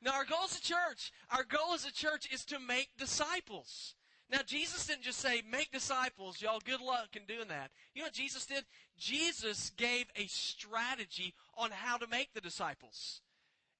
Now, 0.00 0.12
our 0.14 0.24
goal 0.24 0.44
as 0.44 0.56
a 0.56 0.62
church, 0.62 1.12
our 1.30 1.44
goal 1.44 1.74
as 1.74 1.84
a 1.84 1.92
church 1.92 2.28
is 2.32 2.44
to 2.46 2.58
make 2.60 2.90
disciples. 2.96 3.94
Now, 4.30 4.40
Jesus 4.46 4.86
didn't 4.86 5.02
just 5.02 5.18
say, 5.18 5.42
make 5.50 5.72
disciples. 5.72 6.40
Y'all, 6.40 6.60
good 6.64 6.80
luck 6.80 7.14
in 7.14 7.24
doing 7.26 7.48
that. 7.48 7.70
You 7.94 8.02
know 8.02 8.06
what 8.06 8.14
Jesus 8.14 8.46
did? 8.46 8.64
Jesus 8.96 9.70
gave 9.76 10.06
a 10.16 10.26
strategy 10.26 11.34
on 11.56 11.70
how 11.70 11.96
to 11.96 12.06
make 12.06 12.32
the 12.34 12.40
disciples. 12.40 13.20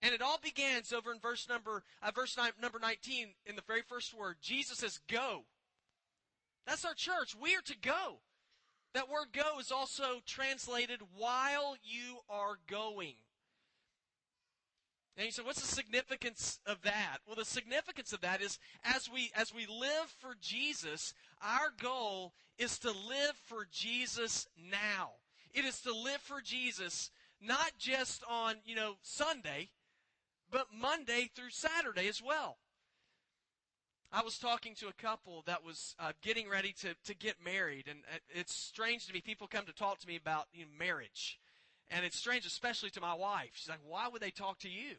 And 0.02 0.12
it 0.12 0.22
all 0.22 0.38
begins 0.42 0.92
over 0.92 1.12
in 1.12 1.18
verse 1.18 1.48
number, 1.48 1.82
uh, 2.02 2.10
verse 2.14 2.36
nine, 2.36 2.50
number 2.60 2.78
19, 2.78 3.28
in 3.46 3.56
the 3.56 3.62
very 3.66 3.82
first 3.82 4.14
word. 4.14 4.36
Jesus 4.40 4.78
says, 4.78 5.00
go. 5.10 5.44
That's 6.66 6.84
our 6.84 6.94
church. 6.94 7.34
We 7.40 7.54
are 7.56 7.62
to 7.62 7.76
go. 7.76 8.20
That 8.94 9.08
word 9.08 9.28
go 9.32 9.58
is 9.58 9.72
also 9.72 10.20
translated 10.26 11.00
while 11.16 11.76
you 11.82 12.18
are 12.28 12.58
going. 12.68 13.14
And 15.16 15.26
you 15.26 15.32
say, 15.32 15.42
what's 15.42 15.60
the 15.60 15.74
significance 15.74 16.58
of 16.66 16.82
that? 16.82 17.18
Well, 17.26 17.36
the 17.36 17.44
significance 17.44 18.12
of 18.12 18.20
that 18.22 18.42
is 18.42 18.58
as 18.82 19.08
we 19.12 19.30
as 19.36 19.54
we 19.54 19.66
live 19.66 20.12
for 20.18 20.34
Jesus, 20.40 21.14
our 21.40 21.72
goal 21.80 22.34
is 22.58 22.78
to 22.80 22.88
live 22.88 23.36
for 23.44 23.66
Jesus 23.70 24.48
now. 24.70 25.12
It 25.52 25.64
is 25.64 25.80
to 25.82 25.94
live 25.94 26.20
for 26.20 26.40
Jesus 26.40 27.10
not 27.40 27.72
just 27.78 28.22
on, 28.28 28.56
you 28.64 28.74
know, 28.74 28.94
Sunday, 29.02 29.68
but 30.50 30.66
Monday 30.78 31.30
through 31.34 31.50
Saturday 31.50 32.08
as 32.08 32.22
well. 32.22 32.58
I 34.12 34.22
was 34.22 34.38
talking 34.38 34.76
to 34.76 34.86
a 34.86 34.92
couple 34.92 35.42
that 35.46 35.64
was 35.64 35.96
uh, 35.98 36.12
getting 36.22 36.48
ready 36.48 36.72
to, 36.82 36.94
to 37.04 37.14
get 37.14 37.44
married, 37.44 37.86
and 37.88 37.98
it's 38.28 38.54
strange 38.54 39.08
to 39.08 39.12
me. 39.12 39.20
People 39.20 39.48
come 39.48 39.66
to 39.66 39.74
talk 39.74 39.98
to 40.00 40.06
me 40.06 40.14
about 40.14 40.46
you 40.52 40.62
know, 40.62 40.70
marriage, 40.78 41.40
and 41.90 42.04
it's 42.04 42.16
strange, 42.16 42.46
especially 42.46 42.90
to 42.90 43.00
my 43.00 43.14
wife. 43.14 43.50
She's 43.54 43.68
like, 43.68 43.80
"Why 43.84 44.06
would 44.06 44.22
they 44.22 44.30
talk 44.30 44.60
to 44.60 44.68
you?" 44.68 44.94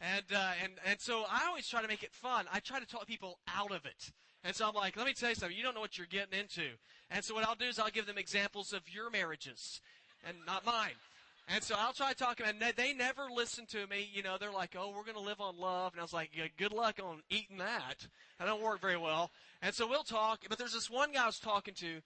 And 0.00 0.24
uh, 0.34 0.52
and 0.62 0.72
and 0.86 1.00
so 1.00 1.24
I 1.30 1.46
always 1.46 1.68
try 1.68 1.82
to 1.82 1.88
make 1.88 2.02
it 2.02 2.14
fun. 2.14 2.46
I 2.50 2.60
try 2.60 2.80
to 2.80 2.86
talk 2.86 3.06
people 3.06 3.38
out 3.54 3.72
of 3.72 3.84
it. 3.84 4.10
And 4.42 4.54
so 4.54 4.68
I'm 4.68 4.74
like, 4.74 4.96
let 4.96 5.06
me 5.06 5.14
tell 5.14 5.30
you 5.30 5.34
something. 5.34 5.56
You 5.56 5.62
don't 5.62 5.74
know 5.74 5.80
what 5.80 5.96
you're 5.96 6.06
getting 6.06 6.38
into. 6.38 6.68
And 7.10 7.24
so 7.24 7.34
what 7.34 7.48
I'll 7.48 7.54
do 7.54 7.64
is 7.64 7.78
I'll 7.78 7.90
give 7.90 8.04
them 8.04 8.18
examples 8.18 8.74
of 8.74 8.82
your 8.92 9.10
marriages, 9.10 9.80
and 10.26 10.36
not 10.46 10.66
mine. 10.66 10.96
And 11.46 11.62
so 11.62 11.74
I'll 11.78 11.92
try 11.92 12.14
talking 12.14 12.46
them. 12.46 12.56
And 12.60 12.74
they 12.74 12.94
never 12.94 13.28
listen 13.32 13.66
to 13.66 13.86
me. 13.86 14.08
You 14.12 14.22
know, 14.22 14.36
they're 14.38 14.50
like, 14.50 14.74
oh, 14.78 14.92
we're 14.96 15.04
going 15.04 15.16
to 15.16 15.20
live 15.20 15.40
on 15.40 15.58
love. 15.58 15.92
And 15.92 16.00
I 16.00 16.02
was 16.02 16.12
like, 16.12 16.30
yeah, 16.34 16.46
good 16.56 16.72
luck 16.72 16.98
on 17.02 17.22
eating 17.28 17.58
that. 17.58 18.06
That 18.38 18.46
don't 18.46 18.62
work 18.62 18.80
very 18.80 18.96
well. 18.96 19.30
And 19.60 19.74
so 19.74 19.86
we'll 19.86 20.04
talk. 20.04 20.44
But 20.48 20.58
there's 20.58 20.72
this 20.72 20.88
one 20.88 21.12
guy 21.12 21.24
I 21.24 21.26
was 21.26 21.38
talking 21.38 21.74
to. 21.74 22.00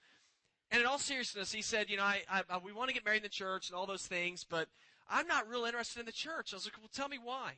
And 0.71 0.81
in 0.81 0.87
all 0.87 0.99
seriousness, 0.99 1.53
he 1.53 1.63
said, 1.63 1.89
you 1.89 1.97
know, 1.97 2.03
I, 2.03 2.23
I, 2.31 2.43
I, 2.51 2.59
we 2.59 2.73
want 2.73 2.89
to 2.89 2.95
get 2.95 3.05
married 3.05 3.19
in 3.19 3.23
the 3.23 3.29
church 3.29 3.69
and 3.69 3.77
all 3.77 3.87
those 3.87 4.07
things, 4.07 4.45
but 4.49 4.69
I'm 5.09 5.27
not 5.27 5.49
real 5.49 5.65
interested 5.65 6.01
in 6.01 6.07
the 6.07 6.13
church. 6.13 6.53
I 6.53 6.57
was 6.57 6.67
like, 6.67 6.77
well, 6.79 6.91
tell 6.93 7.09
me 7.09 7.19
why. 7.23 7.53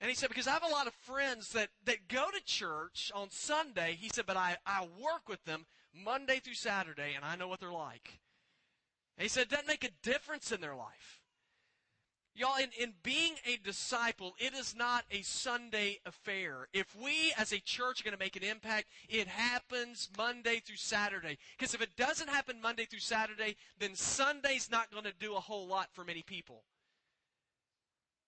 And 0.00 0.08
he 0.08 0.14
said, 0.14 0.28
because 0.28 0.46
I 0.46 0.52
have 0.52 0.62
a 0.62 0.68
lot 0.68 0.86
of 0.86 0.94
friends 0.94 1.52
that, 1.52 1.70
that 1.86 2.06
go 2.08 2.26
to 2.30 2.44
church 2.44 3.10
on 3.14 3.30
Sunday. 3.30 3.96
He 3.98 4.10
said, 4.10 4.26
but 4.26 4.36
I, 4.36 4.56
I 4.66 4.82
work 4.82 5.28
with 5.28 5.44
them 5.44 5.64
Monday 5.92 6.38
through 6.38 6.54
Saturday, 6.54 7.14
and 7.16 7.24
I 7.24 7.34
know 7.36 7.48
what 7.48 7.60
they're 7.60 7.72
like. 7.72 8.18
And 9.18 9.24
he 9.24 9.28
said 9.28 9.48
doesn't 9.48 9.66
make 9.66 9.82
a 9.82 9.90
difference 10.02 10.52
in 10.52 10.60
their 10.60 10.76
life. 10.76 11.22
Y'all, 12.36 12.56
in, 12.56 12.68
in 12.80 12.92
being 13.02 13.34
a 13.44 13.56
disciple, 13.64 14.36
it 14.38 14.54
is 14.54 14.76
not 14.76 15.04
a 15.10 15.22
Sunday 15.22 15.98
affair. 16.06 16.68
If 16.72 16.94
we 16.94 17.32
as 17.36 17.52
a 17.52 17.58
church 17.58 18.00
are 18.00 18.04
going 18.04 18.16
to 18.16 18.24
make 18.24 18.36
an 18.36 18.44
impact, 18.44 18.86
it 19.08 19.26
happens 19.26 20.08
Monday 20.16 20.62
through 20.64 20.76
Saturday. 20.76 21.36
Because 21.58 21.74
if 21.74 21.82
it 21.82 21.96
doesn't 21.96 22.30
happen 22.30 22.60
Monday 22.60 22.84
through 22.84 23.00
Saturday, 23.00 23.56
then 23.80 23.96
Sunday's 23.96 24.70
not 24.70 24.92
going 24.92 25.02
to 25.02 25.12
do 25.18 25.34
a 25.34 25.40
whole 25.40 25.66
lot 25.66 25.88
for 25.92 26.04
many 26.04 26.22
people. 26.22 26.62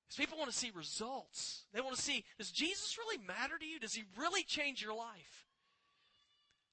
Because 0.09 0.18
people 0.18 0.38
want 0.38 0.50
to 0.50 0.56
see 0.56 0.73
results. 0.75 1.66
They 1.73 1.80
want 1.80 1.94
to 1.94 2.02
see, 2.02 2.25
does 2.37 2.50
Jesus 2.50 2.99
really 2.99 3.25
matter 3.25 3.59
to 3.61 3.64
you? 3.64 3.78
Does 3.78 3.94
he 3.94 4.02
really 4.18 4.42
change 4.42 4.82
your 4.82 4.97
life? 4.97 5.47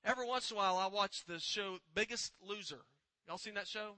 Every 0.04 0.26
once 0.26 0.50
in 0.50 0.58
a 0.58 0.60
while, 0.60 0.78
I 0.78 0.88
watch 0.88 1.24
the 1.26 1.40
show 1.40 1.78
Biggest 1.94 2.34
Loser. 2.42 2.80
Y'all 3.28 3.38
seen 3.38 3.54
that 3.54 3.68
show? 3.68 3.98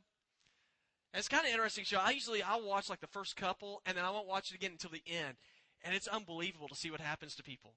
And 1.14 1.20
it's 1.20 1.28
kind 1.28 1.46
of 1.46 1.52
interesting 1.52 1.86
show. 1.86 2.00
I 2.00 2.12
usually 2.12 2.44
I'll 2.44 2.66
watch 2.66 2.90
like 2.90 3.02
the 3.02 3.08
first 3.08 3.36
couple, 3.36 3.82
and 3.86 3.98
then 3.98 4.06
I 4.06 4.12
won't 4.12 4.28
watch 4.28 4.52
it 4.52 4.56
again 4.56 4.72
until 4.72 4.92
the 4.92 5.04
end. 5.08 5.36
And 5.84 5.96
it's 5.96 6.08
unbelievable 6.08 6.68
to 6.68 6.76
see 6.76 6.92
what 6.92 7.02
happens 7.02 7.36
to 7.36 7.44
people. 7.44 7.74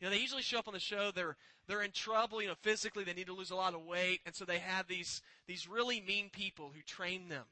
You 0.00 0.06
know, 0.06 0.14
they 0.14 0.20
usually 0.20 0.42
show 0.42 0.58
up 0.58 0.68
on 0.68 0.74
the 0.74 0.80
show. 0.80 1.10
They're 1.14 1.36
they're 1.66 1.82
in 1.82 1.90
trouble. 1.90 2.40
You 2.40 2.48
know, 2.48 2.54
physically 2.62 3.04
they 3.04 3.12
need 3.12 3.26
to 3.26 3.34
lose 3.34 3.50
a 3.50 3.56
lot 3.56 3.74
of 3.74 3.84
weight, 3.84 4.20
and 4.24 4.34
so 4.34 4.44
they 4.44 4.58
have 4.58 4.86
these 4.88 5.20
these 5.46 5.68
really 5.68 6.00
mean 6.00 6.30
people 6.30 6.72
who 6.74 6.80
train 6.82 7.28
them. 7.28 7.44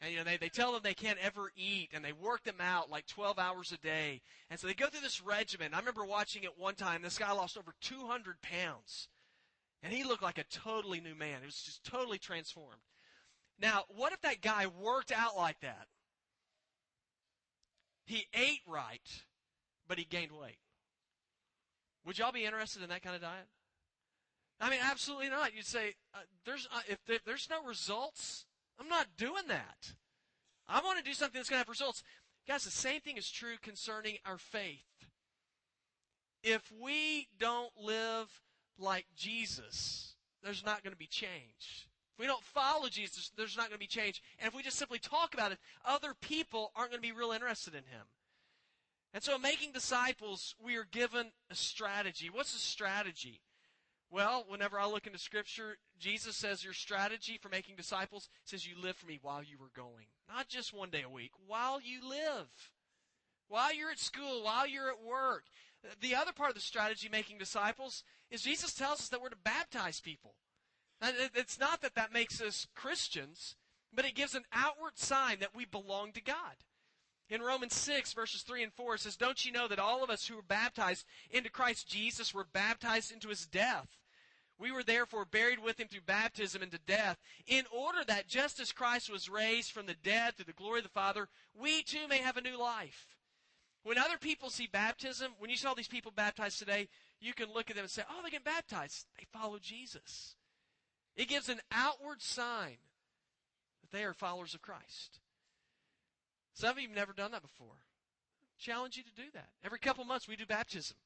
And 0.00 0.10
you 0.10 0.18
know, 0.18 0.24
they, 0.24 0.36
they 0.36 0.48
tell 0.48 0.72
them 0.72 0.80
they 0.82 0.94
can't 0.94 1.18
ever 1.22 1.52
eat, 1.54 1.90
and 1.92 2.04
they 2.04 2.12
work 2.12 2.42
them 2.42 2.60
out 2.60 2.90
like 2.90 3.06
12 3.06 3.38
hours 3.38 3.70
a 3.70 3.78
day. 3.78 4.20
And 4.50 4.58
so 4.58 4.66
they 4.66 4.74
go 4.74 4.88
through 4.88 5.02
this 5.02 5.22
regimen. 5.22 5.74
I 5.74 5.78
remember 5.78 6.04
watching 6.04 6.42
it 6.42 6.58
one 6.58 6.74
time. 6.74 7.02
This 7.02 7.18
guy 7.18 7.30
lost 7.30 7.56
over 7.56 7.72
200 7.80 8.42
pounds, 8.42 9.06
and 9.80 9.92
he 9.92 10.02
looked 10.02 10.24
like 10.24 10.38
a 10.38 10.44
totally 10.44 11.00
new 11.00 11.14
man. 11.14 11.38
He 11.40 11.46
was 11.46 11.62
just 11.62 11.84
totally 11.84 12.18
transformed. 12.18 12.80
Now, 13.62 13.84
what 13.88 14.12
if 14.12 14.20
that 14.22 14.42
guy 14.42 14.66
worked 14.66 15.12
out 15.12 15.36
like 15.36 15.60
that? 15.60 15.86
He 18.06 18.26
ate 18.34 18.60
right, 18.66 19.22
but 19.86 19.98
he 19.98 20.04
gained 20.04 20.32
weight. 20.32 20.58
Would 22.04 22.18
y'all 22.18 22.32
be 22.32 22.44
interested 22.44 22.82
in 22.82 22.88
that 22.88 23.04
kind 23.04 23.14
of 23.14 23.22
diet? 23.22 23.46
I 24.60 24.68
mean, 24.68 24.80
absolutely 24.82 25.28
not. 25.28 25.54
You'd 25.54 25.64
say, 25.64 25.94
uh, 26.12 26.18
"There's 26.44 26.66
uh, 26.74 26.80
if, 26.88 26.98
if 27.08 27.24
there's 27.24 27.48
no 27.48 27.62
results, 27.64 28.46
I'm 28.80 28.88
not 28.88 29.16
doing 29.16 29.46
that. 29.46 29.94
I 30.68 30.80
want 30.80 30.98
to 30.98 31.04
do 31.04 31.14
something 31.14 31.38
that's 31.38 31.48
going 31.48 31.58
to 31.58 31.64
have 31.64 31.68
results." 31.68 32.02
Guys, 32.48 32.64
the 32.64 32.70
same 32.70 33.00
thing 33.00 33.16
is 33.16 33.30
true 33.30 33.54
concerning 33.62 34.18
our 34.26 34.38
faith. 34.38 35.06
If 36.42 36.72
we 36.72 37.28
don't 37.38 37.70
live 37.80 38.42
like 38.76 39.06
Jesus, 39.16 40.16
there's 40.42 40.64
not 40.64 40.82
going 40.82 40.92
to 40.92 40.98
be 40.98 41.06
change. 41.06 41.88
If 42.14 42.18
we 42.18 42.26
don't 42.26 42.42
follow 42.42 42.88
Jesus, 42.88 43.30
there's 43.36 43.56
not 43.56 43.68
going 43.68 43.76
to 43.76 43.78
be 43.78 43.86
change. 43.86 44.22
And 44.38 44.48
if 44.48 44.54
we 44.54 44.62
just 44.62 44.78
simply 44.78 44.98
talk 44.98 45.34
about 45.34 45.52
it, 45.52 45.58
other 45.84 46.14
people 46.20 46.72
aren't 46.76 46.90
going 46.90 47.02
to 47.02 47.08
be 47.08 47.12
real 47.12 47.32
interested 47.32 47.74
in 47.74 47.84
him. 47.84 48.06
And 49.14 49.22
so, 49.22 49.38
making 49.38 49.72
disciples, 49.72 50.54
we 50.62 50.76
are 50.76 50.86
given 50.90 51.32
a 51.50 51.54
strategy. 51.54 52.30
What's 52.30 52.54
a 52.54 52.58
strategy? 52.58 53.40
Well, 54.10 54.44
whenever 54.46 54.78
I 54.78 54.86
look 54.86 55.06
into 55.06 55.18
Scripture, 55.18 55.78
Jesus 55.98 56.36
says 56.36 56.62
your 56.62 56.74
strategy 56.74 57.38
for 57.40 57.48
making 57.48 57.76
disciples 57.76 58.28
says 58.44 58.66
you 58.66 58.74
live 58.80 58.96
for 58.96 59.06
me 59.06 59.18
while 59.22 59.42
you 59.42 59.56
were 59.58 59.70
going. 59.74 60.06
Not 60.28 60.48
just 60.48 60.74
one 60.74 60.90
day 60.90 61.02
a 61.02 61.08
week, 61.08 61.30
while 61.46 61.80
you 61.80 62.06
live. 62.06 62.48
While 63.48 63.74
you're 63.74 63.90
at 63.90 63.98
school, 63.98 64.44
while 64.44 64.66
you're 64.66 64.90
at 64.90 65.02
work. 65.02 65.44
The 66.00 66.14
other 66.14 66.32
part 66.32 66.50
of 66.50 66.54
the 66.54 66.60
strategy 66.60 67.08
making 67.10 67.38
disciples 67.38 68.04
is 68.30 68.42
Jesus 68.42 68.74
tells 68.74 69.00
us 69.00 69.08
that 69.08 69.20
we're 69.20 69.30
to 69.30 69.36
baptize 69.36 70.00
people. 70.00 70.34
It's 71.02 71.58
not 71.58 71.80
that 71.82 71.96
that 71.96 72.12
makes 72.12 72.40
us 72.40 72.68
Christians, 72.74 73.56
but 73.92 74.04
it 74.04 74.14
gives 74.14 74.34
an 74.34 74.44
outward 74.52 74.96
sign 74.98 75.38
that 75.40 75.54
we 75.54 75.64
belong 75.64 76.12
to 76.12 76.22
God. 76.22 76.56
In 77.28 77.40
Romans 77.40 77.74
6, 77.74 78.12
verses 78.12 78.42
3 78.42 78.62
and 78.62 78.72
4, 78.72 78.94
it 78.94 79.00
says, 79.00 79.16
Don't 79.16 79.44
you 79.44 79.52
know 79.52 79.66
that 79.66 79.78
all 79.78 80.04
of 80.04 80.10
us 80.10 80.26
who 80.26 80.36
were 80.36 80.42
baptized 80.42 81.06
into 81.30 81.50
Christ 81.50 81.88
Jesus 81.88 82.34
were 82.34 82.46
baptized 82.52 83.10
into 83.10 83.28
his 83.28 83.46
death? 83.46 83.88
We 84.58 84.70
were 84.70 84.82
therefore 84.82 85.24
buried 85.24 85.58
with 85.58 85.80
him 85.80 85.88
through 85.88 86.02
baptism 86.02 86.62
into 86.62 86.78
death, 86.86 87.18
in 87.46 87.64
order 87.72 88.04
that 88.06 88.28
just 88.28 88.60
as 88.60 88.70
Christ 88.70 89.10
was 89.10 89.28
raised 89.28 89.72
from 89.72 89.86
the 89.86 89.94
dead 89.94 90.36
through 90.36 90.44
the 90.44 90.52
glory 90.52 90.80
of 90.80 90.84
the 90.84 90.90
Father, 90.90 91.28
we 91.58 91.82
too 91.82 92.06
may 92.08 92.18
have 92.18 92.36
a 92.36 92.42
new 92.42 92.60
life. 92.60 93.16
When 93.82 93.98
other 93.98 94.18
people 94.18 94.50
see 94.50 94.68
baptism, 94.70 95.32
when 95.38 95.50
you 95.50 95.56
saw 95.56 95.74
these 95.74 95.88
people 95.88 96.12
baptized 96.14 96.58
today, 96.58 96.88
you 97.20 97.34
can 97.34 97.52
look 97.52 97.70
at 97.70 97.76
them 97.76 97.84
and 97.84 97.90
say, 97.90 98.02
oh, 98.08 98.20
they 98.22 98.30
get 98.30 98.44
baptized. 98.44 99.06
They 99.18 99.26
follow 99.32 99.58
Jesus. 99.58 100.36
It 101.16 101.28
gives 101.28 101.48
an 101.48 101.60
outward 101.70 102.22
sign 102.22 102.78
that 103.82 103.96
they 103.96 104.04
are 104.04 104.14
followers 104.14 104.54
of 104.54 104.62
Christ. 104.62 105.20
Some 106.54 106.70
of 106.70 106.78
you 106.78 106.88
have 106.88 106.96
never 106.96 107.12
done 107.12 107.32
that 107.32 107.42
before. 107.42 107.86
Challenge 108.58 108.96
you 108.96 109.02
to 109.02 109.14
do 109.14 109.30
that. 109.34 109.48
Every 109.64 109.78
couple 109.78 110.04
months 110.04 110.28
we 110.28 110.36
do 110.36 110.46
baptism. 110.46 110.96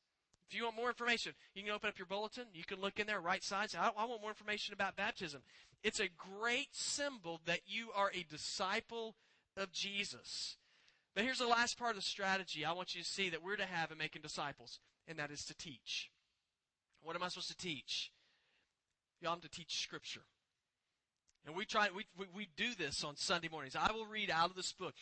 If 0.48 0.56
you 0.56 0.64
want 0.64 0.76
more 0.76 0.88
information, 0.88 1.32
you 1.54 1.62
can 1.62 1.72
open 1.72 1.88
up 1.88 1.98
your 1.98 2.06
bulletin. 2.06 2.44
You 2.54 2.64
can 2.64 2.80
look 2.80 3.00
in 3.00 3.06
there, 3.06 3.20
right 3.20 3.42
side. 3.42 3.70
Say, 3.70 3.78
I, 3.78 3.90
I 3.96 4.04
want 4.04 4.20
more 4.20 4.30
information 4.30 4.74
about 4.74 4.94
baptism. 4.94 5.42
It's 5.82 6.00
a 6.00 6.08
great 6.38 6.68
symbol 6.72 7.40
that 7.46 7.60
you 7.66 7.88
are 7.94 8.10
a 8.14 8.24
disciple 8.30 9.16
of 9.56 9.72
Jesus. 9.72 10.56
But 11.14 11.24
here's 11.24 11.38
the 11.38 11.46
last 11.46 11.78
part 11.78 11.90
of 11.90 11.96
the 11.96 12.02
strategy 12.02 12.64
I 12.64 12.72
want 12.72 12.94
you 12.94 13.02
to 13.02 13.08
see 13.08 13.30
that 13.30 13.42
we're 13.42 13.56
to 13.56 13.64
have 13.64 13.90
in 13.90 13.98
making 13.98 14.22
disciples, 14.22 14.78
and 15.08 15.18
that 15.18 15.30
is 15.30 15.44
to 15.46 15.56
teach. 15.56 16.10
What 17.02 17.16
am 17.16 17.22
I 17.22 17.28
supposed 17.28 17.48
to 17.48 17.56
teach? 17.56 18.12
Y'all, 19.20 19.32
I'm 19.32 19.40
to 19.40 19.48
teach 19.48 19.82
Scripture. 19.82 20.22
And 21.46 21.54
we 21.54 21.64
try, 21.64 21.88
we, 21.94 22.06
we, 22.18 22.26
we 22.34 22.48
do 22.56 22.74
this 22.74 23.04
on 23.04 23.16
Sunday 23.16 23.48
mornings. 23.48 23.76
I 23.76 23.92
will 23.92 24.06
read 24.06 24.30
out 24.30 24.50
of 24.50 24.56
this 24.56 24.72
book 24.72 24.94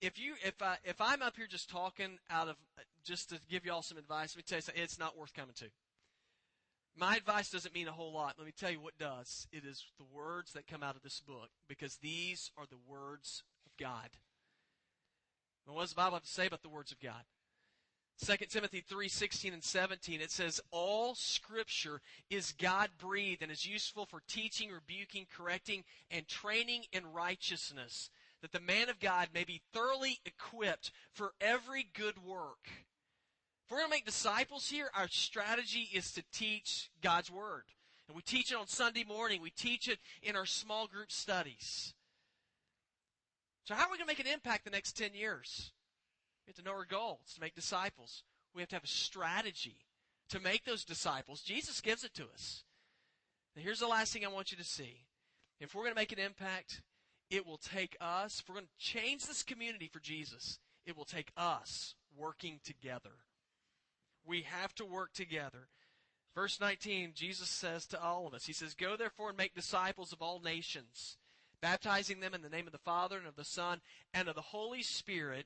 if 0.00 0.18
you 0.18 0.34
if 0.44 0.62
I 0.62 0.76
if 0.84 1.00
I'm 1.00 1.22
up 1.22 1.36
here 1.36 1.46
just 1.46 1.68
talking 1.68 2.18
out 2.30 2.48
of 2.48 2.56
just 3.04 3.30
to 3.30 3.40
give 3.48 3.64
y'all 3.64 3.82
some 3.82 3.98
advice, 3.98 4.34
let 4.34 4.38
me 4.38 4.44
tell 4.46 4.58
you 4.58 4.62
something. 4.62 4.82
It's 4.82 4.98
not 4.98 5.18
worth 5.18 5.34
coming 5.34 5.54
to. 5.56 5.66
My 6.96 7.16
advice 7.16 7.50
doesn't 7.50 7.74
mean 7.74 7.88
a 7.88 7.92
whole 7.92 8.12
lot. 8.12 8.34
Let 8.38 8.46
me 8.46 8.52
tell 8.56 8.70
you 8.70 8.80
what 8.80 8.98
does. 8.98 9.46
It 9.52 9.64
is 9.64 9.84
the 9.98 10.04
words 10.04 10.52
that 10.52 10.66
come 10.66 10.82
out 10.82 10.96
of 10.96 11.02
this 11.02 11.20
book 11.20 11.48
because 11.68 11.96
these 11.96 12.50
are 12.56 12.66
the 12.68 12.78
words 12.88 13.44
of 13.66 13.72
God. 13.76 14.10
And 15.66 15.76
what 15.76 15.82
does 15.82 15.90
the 15.90 15.96
Bible 15.96 16.14
have 16.14 16.24
to 16.24 16.28
say 16.28 16.46
about 16.46 16.62
the 16.62 16.68
words 16.68 16.90
of 16.90 17.00
God? 17.00 17.22
2 18.24 18.36
Timothy 18.48 18.82
3:16 18.82 19.52
and 19.52 19.62
17, 19.62 20.20
it 20.20 20.30
says, 20.30 20.60
All 20.70 21.14
scripture 21.14 22.00
is 22.28 22.52
God 22.52 22.90
breathed 22.98 23.42
and 23.42 23.52
is 23.52 23.64
useful 23.64 24.06
for 24.06 24.22
teaching, 24.26 24.70
rebuking, 24.70 25.26
correcting, 25.34 25.84
and 26.10 26.26
training 26.26 26.84
in 26.92 27.12
righteousness 27.12 28.10
that 28.40 28.52
the 28.52 28.60
man 28.60 28.88
of 28.88 29.00
God 29.00 29.28
may 29.34 29.44
be 29.44 29.62
thoroughly 29.72 30.20
equipped 30.24 30.90
for 31.12 31.32
every 31.40 31.88
good 31.92 32.24
work. 32.24 32.68
If 33.64 33.70
we're 33.70 33.78
going 33.78 33.90
to 33.90 33.96
make 33.96 34.06
disciples 34.06 34.68
here, 34.68 34.90
our 34.94 35.08
strategy 35.08 35.88
is 35.92 36.12
to 36.12 36.22
teach 36.32 36.90
God's 37.02 37.30
Word. 37.30 37.64
And 38.06 38.16
we 38.16 38.22
teach 38.22 38.50
it 38.50 38.56
on 38.58 38.66
Sunday 38.66 39.04
morning. 39.04 39.42
We 39.42 39.50
teach 39.50 39.88
it 39.88 39.98
in 40.22 40.36
our 40.36 40.46
small 40.46 40.86
group 40.86 41.12
studies. 41.12 41.94
So 43.64 43.74
how 43.74 43.82
are 43.82 43.90
we 43.90 43.98
going 43.98 44.08
to 44.08 44.14
make 44.14 44.24
an 44.24 44.32
impact 44.32 44.64
the 44.64 44.70
next 44.70 44.96
10 44.96 45.14
years? 45.14 45.72
We 46.48 46.52
have 46.52 46.64
to 46.64 46.70
know 46.70 46.78
our 46.78 46.86
goal. 46.86 47.20
It's 47.24 47.34
to 47.34 47.42
make 47.42 47.54
disciples. 47.54 48.22
We 48.54 48.62
have 48.62 48.70
to 48.70 48.76
have 48.76 48.84
a 48.84 48.86
strategy 48.86 49.84
to 50.30 50.40
make 50.40 50.64
those 50.64 50.82
disciples. 50.82 51.42
Jesus 51.42 51.82
gives 51.82 52.04
it 52.04 52.14
to 52.14 52.24
us. 52.32 52.64
Now 53.54 53.60
here's 53.60 53.80
the 53.80 53.86
last 53.86 54.14
thing 54.14 54.24
I 54.24 54.28
want 54.28 54.50
you 54.50 54.56
to 54.56 54.64
see. 54.64 55.04
If 55.60 55.74
we're 55.74 55.82
going 55.82 55.94
to 55.94 56.00
make 56.00 56.12
an 56.12 56.18
impact, 56.18 56.80
it 57.28 57.46
will 57.46 57.58
take 57.58 57.98
us, 58.00 58.40
if 58.40 58.48
we're 58.48 58.54
going 58.54 58.66
to 58.66 58.84
change 58.84 59.26
this 59.26 59.42
community 59.42 59.90
for 59.92 60.00
Jesus, 60.00 60.58
it 60.86 60.96
will 60.96 61.04
take 61.04 61.32
us 61.36 61.94
working 62.16 62.60
together. 62.64 63.10
We 64.24 64.40
have 64.42 64.74
to 64.76 64.86
work 64.86 65.12
together. 65.12 65.68
Verse 66.34 66.58
19, 66.58 67.12
Jesus 67.14 67.50
says 67.50 67.86
to 67.88 68.02
all 68.02 68.26
of 68.26 68.32
us, 68.32 68.46
He 68.46 68.54
says, 68.54 68.72
Go 68.72 68.96
therefore 68.96 69.28
and 69.28 69.36
make 69.36 69.54
disciples 69.54 70.14
of 70.14 70.22
all 70.22 70.40
nations, 70.40 71.18
baptizing 71.60 72.20
them 72.20 72.32
in 72.32 72.40
the 72.40 72.48
name 72.48 72.66
of 72.66 72.72
the 72.72 72.78
Father 72.78 73.18
and 73.18 73.26
of 73.26 73.36
the 73.36 73.44
Son 73.44 73.82
and 74.14 74.28
of 74.28 74.34
the 74.34 74.40
Holy 74.40 74.82
Spirit, 74.82 75.44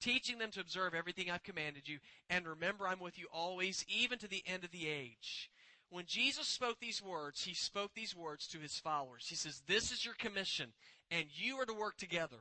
teaching 0.00 0.38
them 0.38 0.50
to 0.52 0.60
observe 0.60 0.94
everything 0.94 1.30
I've 1.30 1.42
commanded 1.42 1.88
you, 1.88 1.98
and 2.28 2.46
remember 2.46 2.86
I'm 2.86 3.00
with 3.00 3.18
you 3.18 3.26
always, 3.32 3.84
even 3.88 4.18
to 4.18 4.28
the 4.28 4.42
end 4.46 4.64
of 4.64 4.70
the 4.70 4.88
age. 4.88 5.50
When 5.90 6.04
Jesus 6.06 6.46
spoke 6.46 6.80
these 6.80 7.02
words, 7.02 7.44
he 7.44 7.54
spoke 7.54 7.94
these 7.94 8.14
words 8.14 8.46
to 8.48 8.58
his 8.58 8.78
followers. 8.78 9.26
He 9.28 9.34
says, 9.34 9.62
This 9.66 9.90
is 9.90 10.04
your 10.04 10.14
commission 10.14 10.72
and 11.10 11.26
you 11.32 11.56
are 11.56 11.66
to 11.66 11.74
work 11.74 11.96
together. 11.96 12.36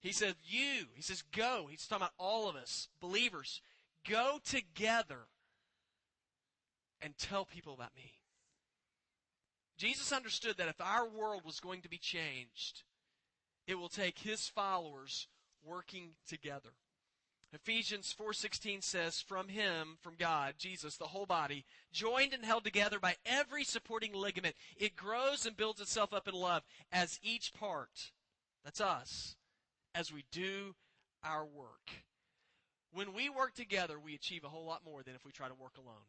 He 0.00 0.12
said, 0.12 0.34
You. 0.44 0.86
He 0.94 1.02
says, 1.02 1.22
Go. 1.22 1.66
He's 1.70 1.86
talking 1.86 2.02
about 2.02 2.12
all 2.18 2.48
of 2.48 2.56
us, 2.56 2.88
believers. 3.00 3.60
Go 4.08 4.38
together 4.44 5.28
and 7.00 7.16
tell 7.16 7.44
people 7.44 7.72
about 7.72 7.94
me. 7.96 8.12
Jesus 9.78 10.12
understood 10.12 10.56
that 10.58 10.68
if 10.68 10.80
our 10.80 11.08
world 11.08 11.42
was 11.44 11.60
going 11.60 11.82
to 11.82 11.88
be 11.88 11.98
changed, 11.98 12.82
it 13.66 13.76
will 13.76 13.88
take 13.88 14.18
his 14.18 14.48
followers 14.48 15.28
working 15.64 16.14
together. 16.26 16.70
Ephesians 17.52 18.14
4:16 18.14 18.82
says 18.82 19.20
from 19.20 19.48
him 19.48 19.98
from 20.00 20.16
God 20.16 20.54
Jesus 20.56 20.96
the 20.96 21.08
whole 21.08 21.26
body 21.26 21.66
joined 21.92 22.32
and 22.32 22.44
held 22.44 22.64
together 22.64 22.98
by 22.98 23.16
every 23.26 23.62
supporting 23.62 24.14
ligament 24.14 24.56
it 24.76 24.96
grows 24.96 25.44
and 25.44 25.56
builds 25.56 25.80
itself 25.80 26.14
up 26.14 26.26
in 26.26 26.34
love 26.34 26.62
as 26.90 27.20
each 27.22 27.52
part 27.52 28.12
that's 28.64 28.80
us 28.80 29.36
as 29.94 30.10
we 30.10 30.24
do 30.30 30.74
our 31.22 31.44
work. 31.44 31.90
When 32.90 33.12
we 33.12 33.28
work 33.28 33.52
together 33.54 33.98
we 33.98 34.14
achieve 34.14 34.44
a 34.44 34.48
whole 34.48 34.64
lot 34.64 34.84
more 34.84 35.02
than 35.02 35.14
if 35.14 35.26
we 35.26 35.32
try 35.32 35.48
to 35.48 35.54
work 35.54 35.76
alone. 35.76 36.08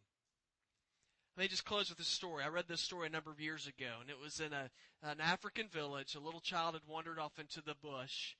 Let 1.36 1.44
me 1.44 1.48
just 1.50 1.66
close 1.66 1.90
with 1.90 1.98
this 1.98 2.08
story. 2.08 2.44
I 2.44 2.50
read 2.50 2.68
this 2.70 2.80
story 2.80 3.08
a 3.08 3.12
number 3.12 3.32
of 3.32 3.42
years 3.42 3.68
ago 3.68 3.98
and 4.00 4.10
it 4.10 4.18
was 4.18 4.40
in 4.40 4.54
a 4.54 4.70
an 5.02 5.20
African 5.20 5.68
village 5.68 6.16
a 6.16 6.22
little 6.22 6.40
child 6.40 6.76
had 6.76 6.88
wandered 6.88 7.20
off 7.20 7.38
into 7.38 7.62
the 7.62 7.76
bush 7.76 8.36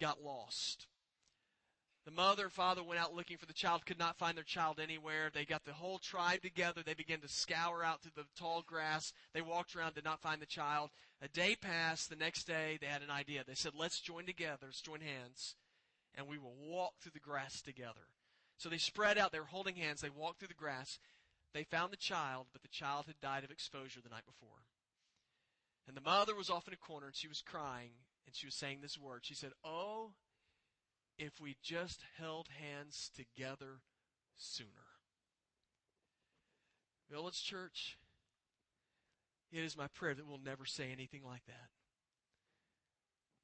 got 0.00 0.22
lost 0.22 0.86
the 2.06 2.10
mother 2.10 2.44
and 2.44 2.52
father 2.52 2.82
went 2.82 2.98
out 2.98 3.14
looking 3.14 3.36
for 3.36 3.46
the 3.46 3.52
child, 3.52 3.84
could 3.84 3.98
not 3.98 4.16
find 4.16 4.36
their 4.36 4.44
child 4.44 4.80
anywhere. 4.80 5.30
They 5.32 5.44
got 5.44 5.64
the 5.64 5.72
whole 5.72 5.98
tribe 5.98 6.40
together. 6.40 6.82
They 6.82 6.94
began 6.94 7.20
to 7.20 7.28
scour 7.28 7.84
out 7.84 8.00
through 8.00 8.12
the 8.16 8.24
tall 8.38 8.62
grass. 8.66 9.12
They 9.34 9.42
walked 9.42 9.76
around, 9.76 9.94
did 9.94 10.04
not 10.04 10.22
find 10.22 10.40
the 10.40 10.46
child. 10.46 10.90
A 11.20 11.28
day 11.28 11.56
passed. 11.60 12.08
The 12.08 12.16
next 12.16 12.44
day, 12.44 12.78
they 12.80 12.86
had 12.86 13.02
an 13.02 13.10
idea. 13.10 13.44
They 13.46 13.54
said, 13.54 13.72
let's 13.78 14.00
join 14.00 14.24
together, 14.24 14.66
let's 14.66 14.80
join 14.80 15.00
hands, 15.02 15.54
and 16.14 16.26
we 16.26 16.38
will 16.38 16.56
walk 16.58 16.94
through 17.00 17.12
the 17.12 17.20
grass 17.20 17.60
together. 17.60 18.08
So 18.56 18.68
they 18.68 18.78
spread 18.78 19.18
out. 19.18 19.30
They 19.30 19.40
were 19.40 19.46
holding 19.46 19.76
hands. 19.76 20.00
They 20.00 20.10
walked 20.10 20.38
through 20.38 20.48
the 20.48 20.54
grass. 20.54 20.98
They 21.52 21.64
found 21.64 21.92
the 21.92 21.96
child, 21.96 22.46
but 22.52 22.62
the 22.62 22.68
child 22.68 23.06
had 23.06 23.20
died 23.20 23.44
of 23.44 23.50
exposure 23.50 24.00
the 24.02 24.10
night 24.10 24.26
before. 24.26 24.64
And 25.86 25.96
the 25.96 26.00
mother 26.00 26.34
was 26.34 26.50
off 26.50 26.66
in 26.66 26.74
a 26.74 26.76
corner, 26.76 27.06
and 27.06 27.16
she 27.16 27.28
was 27.28 27.42
crying, 27.42 27.90
and 28.30 28.36
she 28.36 28.46
was 28.46 28.54
saying 28.54 28.78
this 28.80 28.96
word. 28.96 29.22
She 29.24 29.34
said, 29.34 29.50
Oh, 29.64 30.12
if 31.18 31.40
we 31.40 31.56
just 31.64 32.04
held 32.16 32.46
hands 32.60 33.10
together 33.12 33.80
sooner. 34.36 34.68
Village 37.10 37.42
Church, 37.42 37.98
it 39.50 39.64
is 39.64 39.76
my 39.76 39.88
prayer 39.88 40.14
that 40.14 40.28
we'll 40.28 40.38
never 40.38 40.64
say 40.64 40.92
anything 40.92 41.22
like 41.24 41.44
that. 41.46 41.70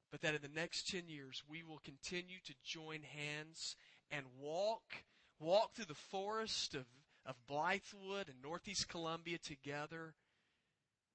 But 0.09 0.21
that 0.21 0.35
in 0.35 0.41
the 0.41 0.57
next 0.57 0.89
10 0.89 1.09
years, 1.09 1.43
we 1.49 1.63
will 1.63 1.81
continue 1.83 2.37
to 2.45 2.53
join 2.63 3.01
hands 3.01 3.75
and 4.09 4.25
walk, 4.39 5.03
walk 5.37 5.73
through 5.73 5.83
the 5.83 5.95
forest 5.95 6.75
of, 6.75 6.85
of 7.25 7.35
Blythewood 7.51 8.29
and 8.29 8.41
Northeast 8.41 8.87
Columbia 8.87 9.37
together, 9.37 10.13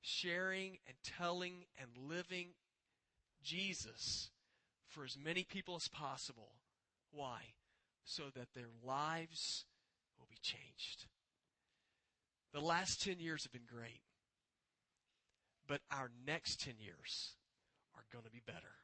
sharing 0.02 0.76
and 0.86 0.96
telling 1.02 1.64
and 1.80 1.88
living 1.96 2.48
Jesus 3.42 4.30
for 4.88 5.04
as 5.04 5.16
many 5.16 5.44
people 5.44 5.76
as 5.76 5.88
possible. 5.88 6.50
Why? 7.10 7.40
So 8.04 8.24
that 8.34 8.48
their 8.54 8.70
lives 8.84 9.64
will 10.18 10.26
be 10.28 10.38
changed. 10.42 11.06
The 12.52 12.60
last 12.60 13.02
10 13.02 13.18
years 13.18 13.44
have 13.44 13.52
been 13.52 13.62
great. 13.66 14.02
But 15.66 15.80
our 15.90 16.10
next 16.26 16.60
10 16.60 16.74
years 16.78 17.34
are 17.94 18.04
going 18.12 18.24
to 18.24 18.30
be 18.30 18.42
better. 18.44 18.76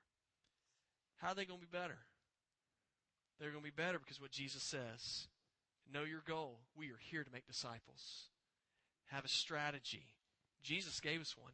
How 1.17 1.29
are 1.29 1.35
they 1.35 1.45
going 1.45 1.61
to 1.61 1.67
be 1.67 1.79
better? 1.79 1.99
They're 3.39 3.51
going 3.51 3.63
to 3.63 3.71
be 3.71 3.83
better 3.83 3.99
because 3.99 4.21
what 4.21 4.31
Jesus 4.31 4.63
says. 4.63 5.29
Know 5.93 6.05
your 6.05 6.23
goal. 6.27 6.61
We 6.77 6.87
are 6.87 7.01
here 7.11 7.25
to 7.25 7.33
make 7.33 7.47
disciples. 7.47 8.29
Have 9.07 9.25
a 9.25 9.29
strategy. 9.29 10.15
Jesus 10.63 11.01
gave 11.01 11.21
us 11.21 11.37
one. 11.37 11.53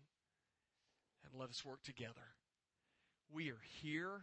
And 1.24 1.40
let 1.40 1.50
us 1.50 1.64
work 1.64 1.82
together. 1.82 2.34
We 3.34 3.50
are 3.50 3.60
here 3.82 4.22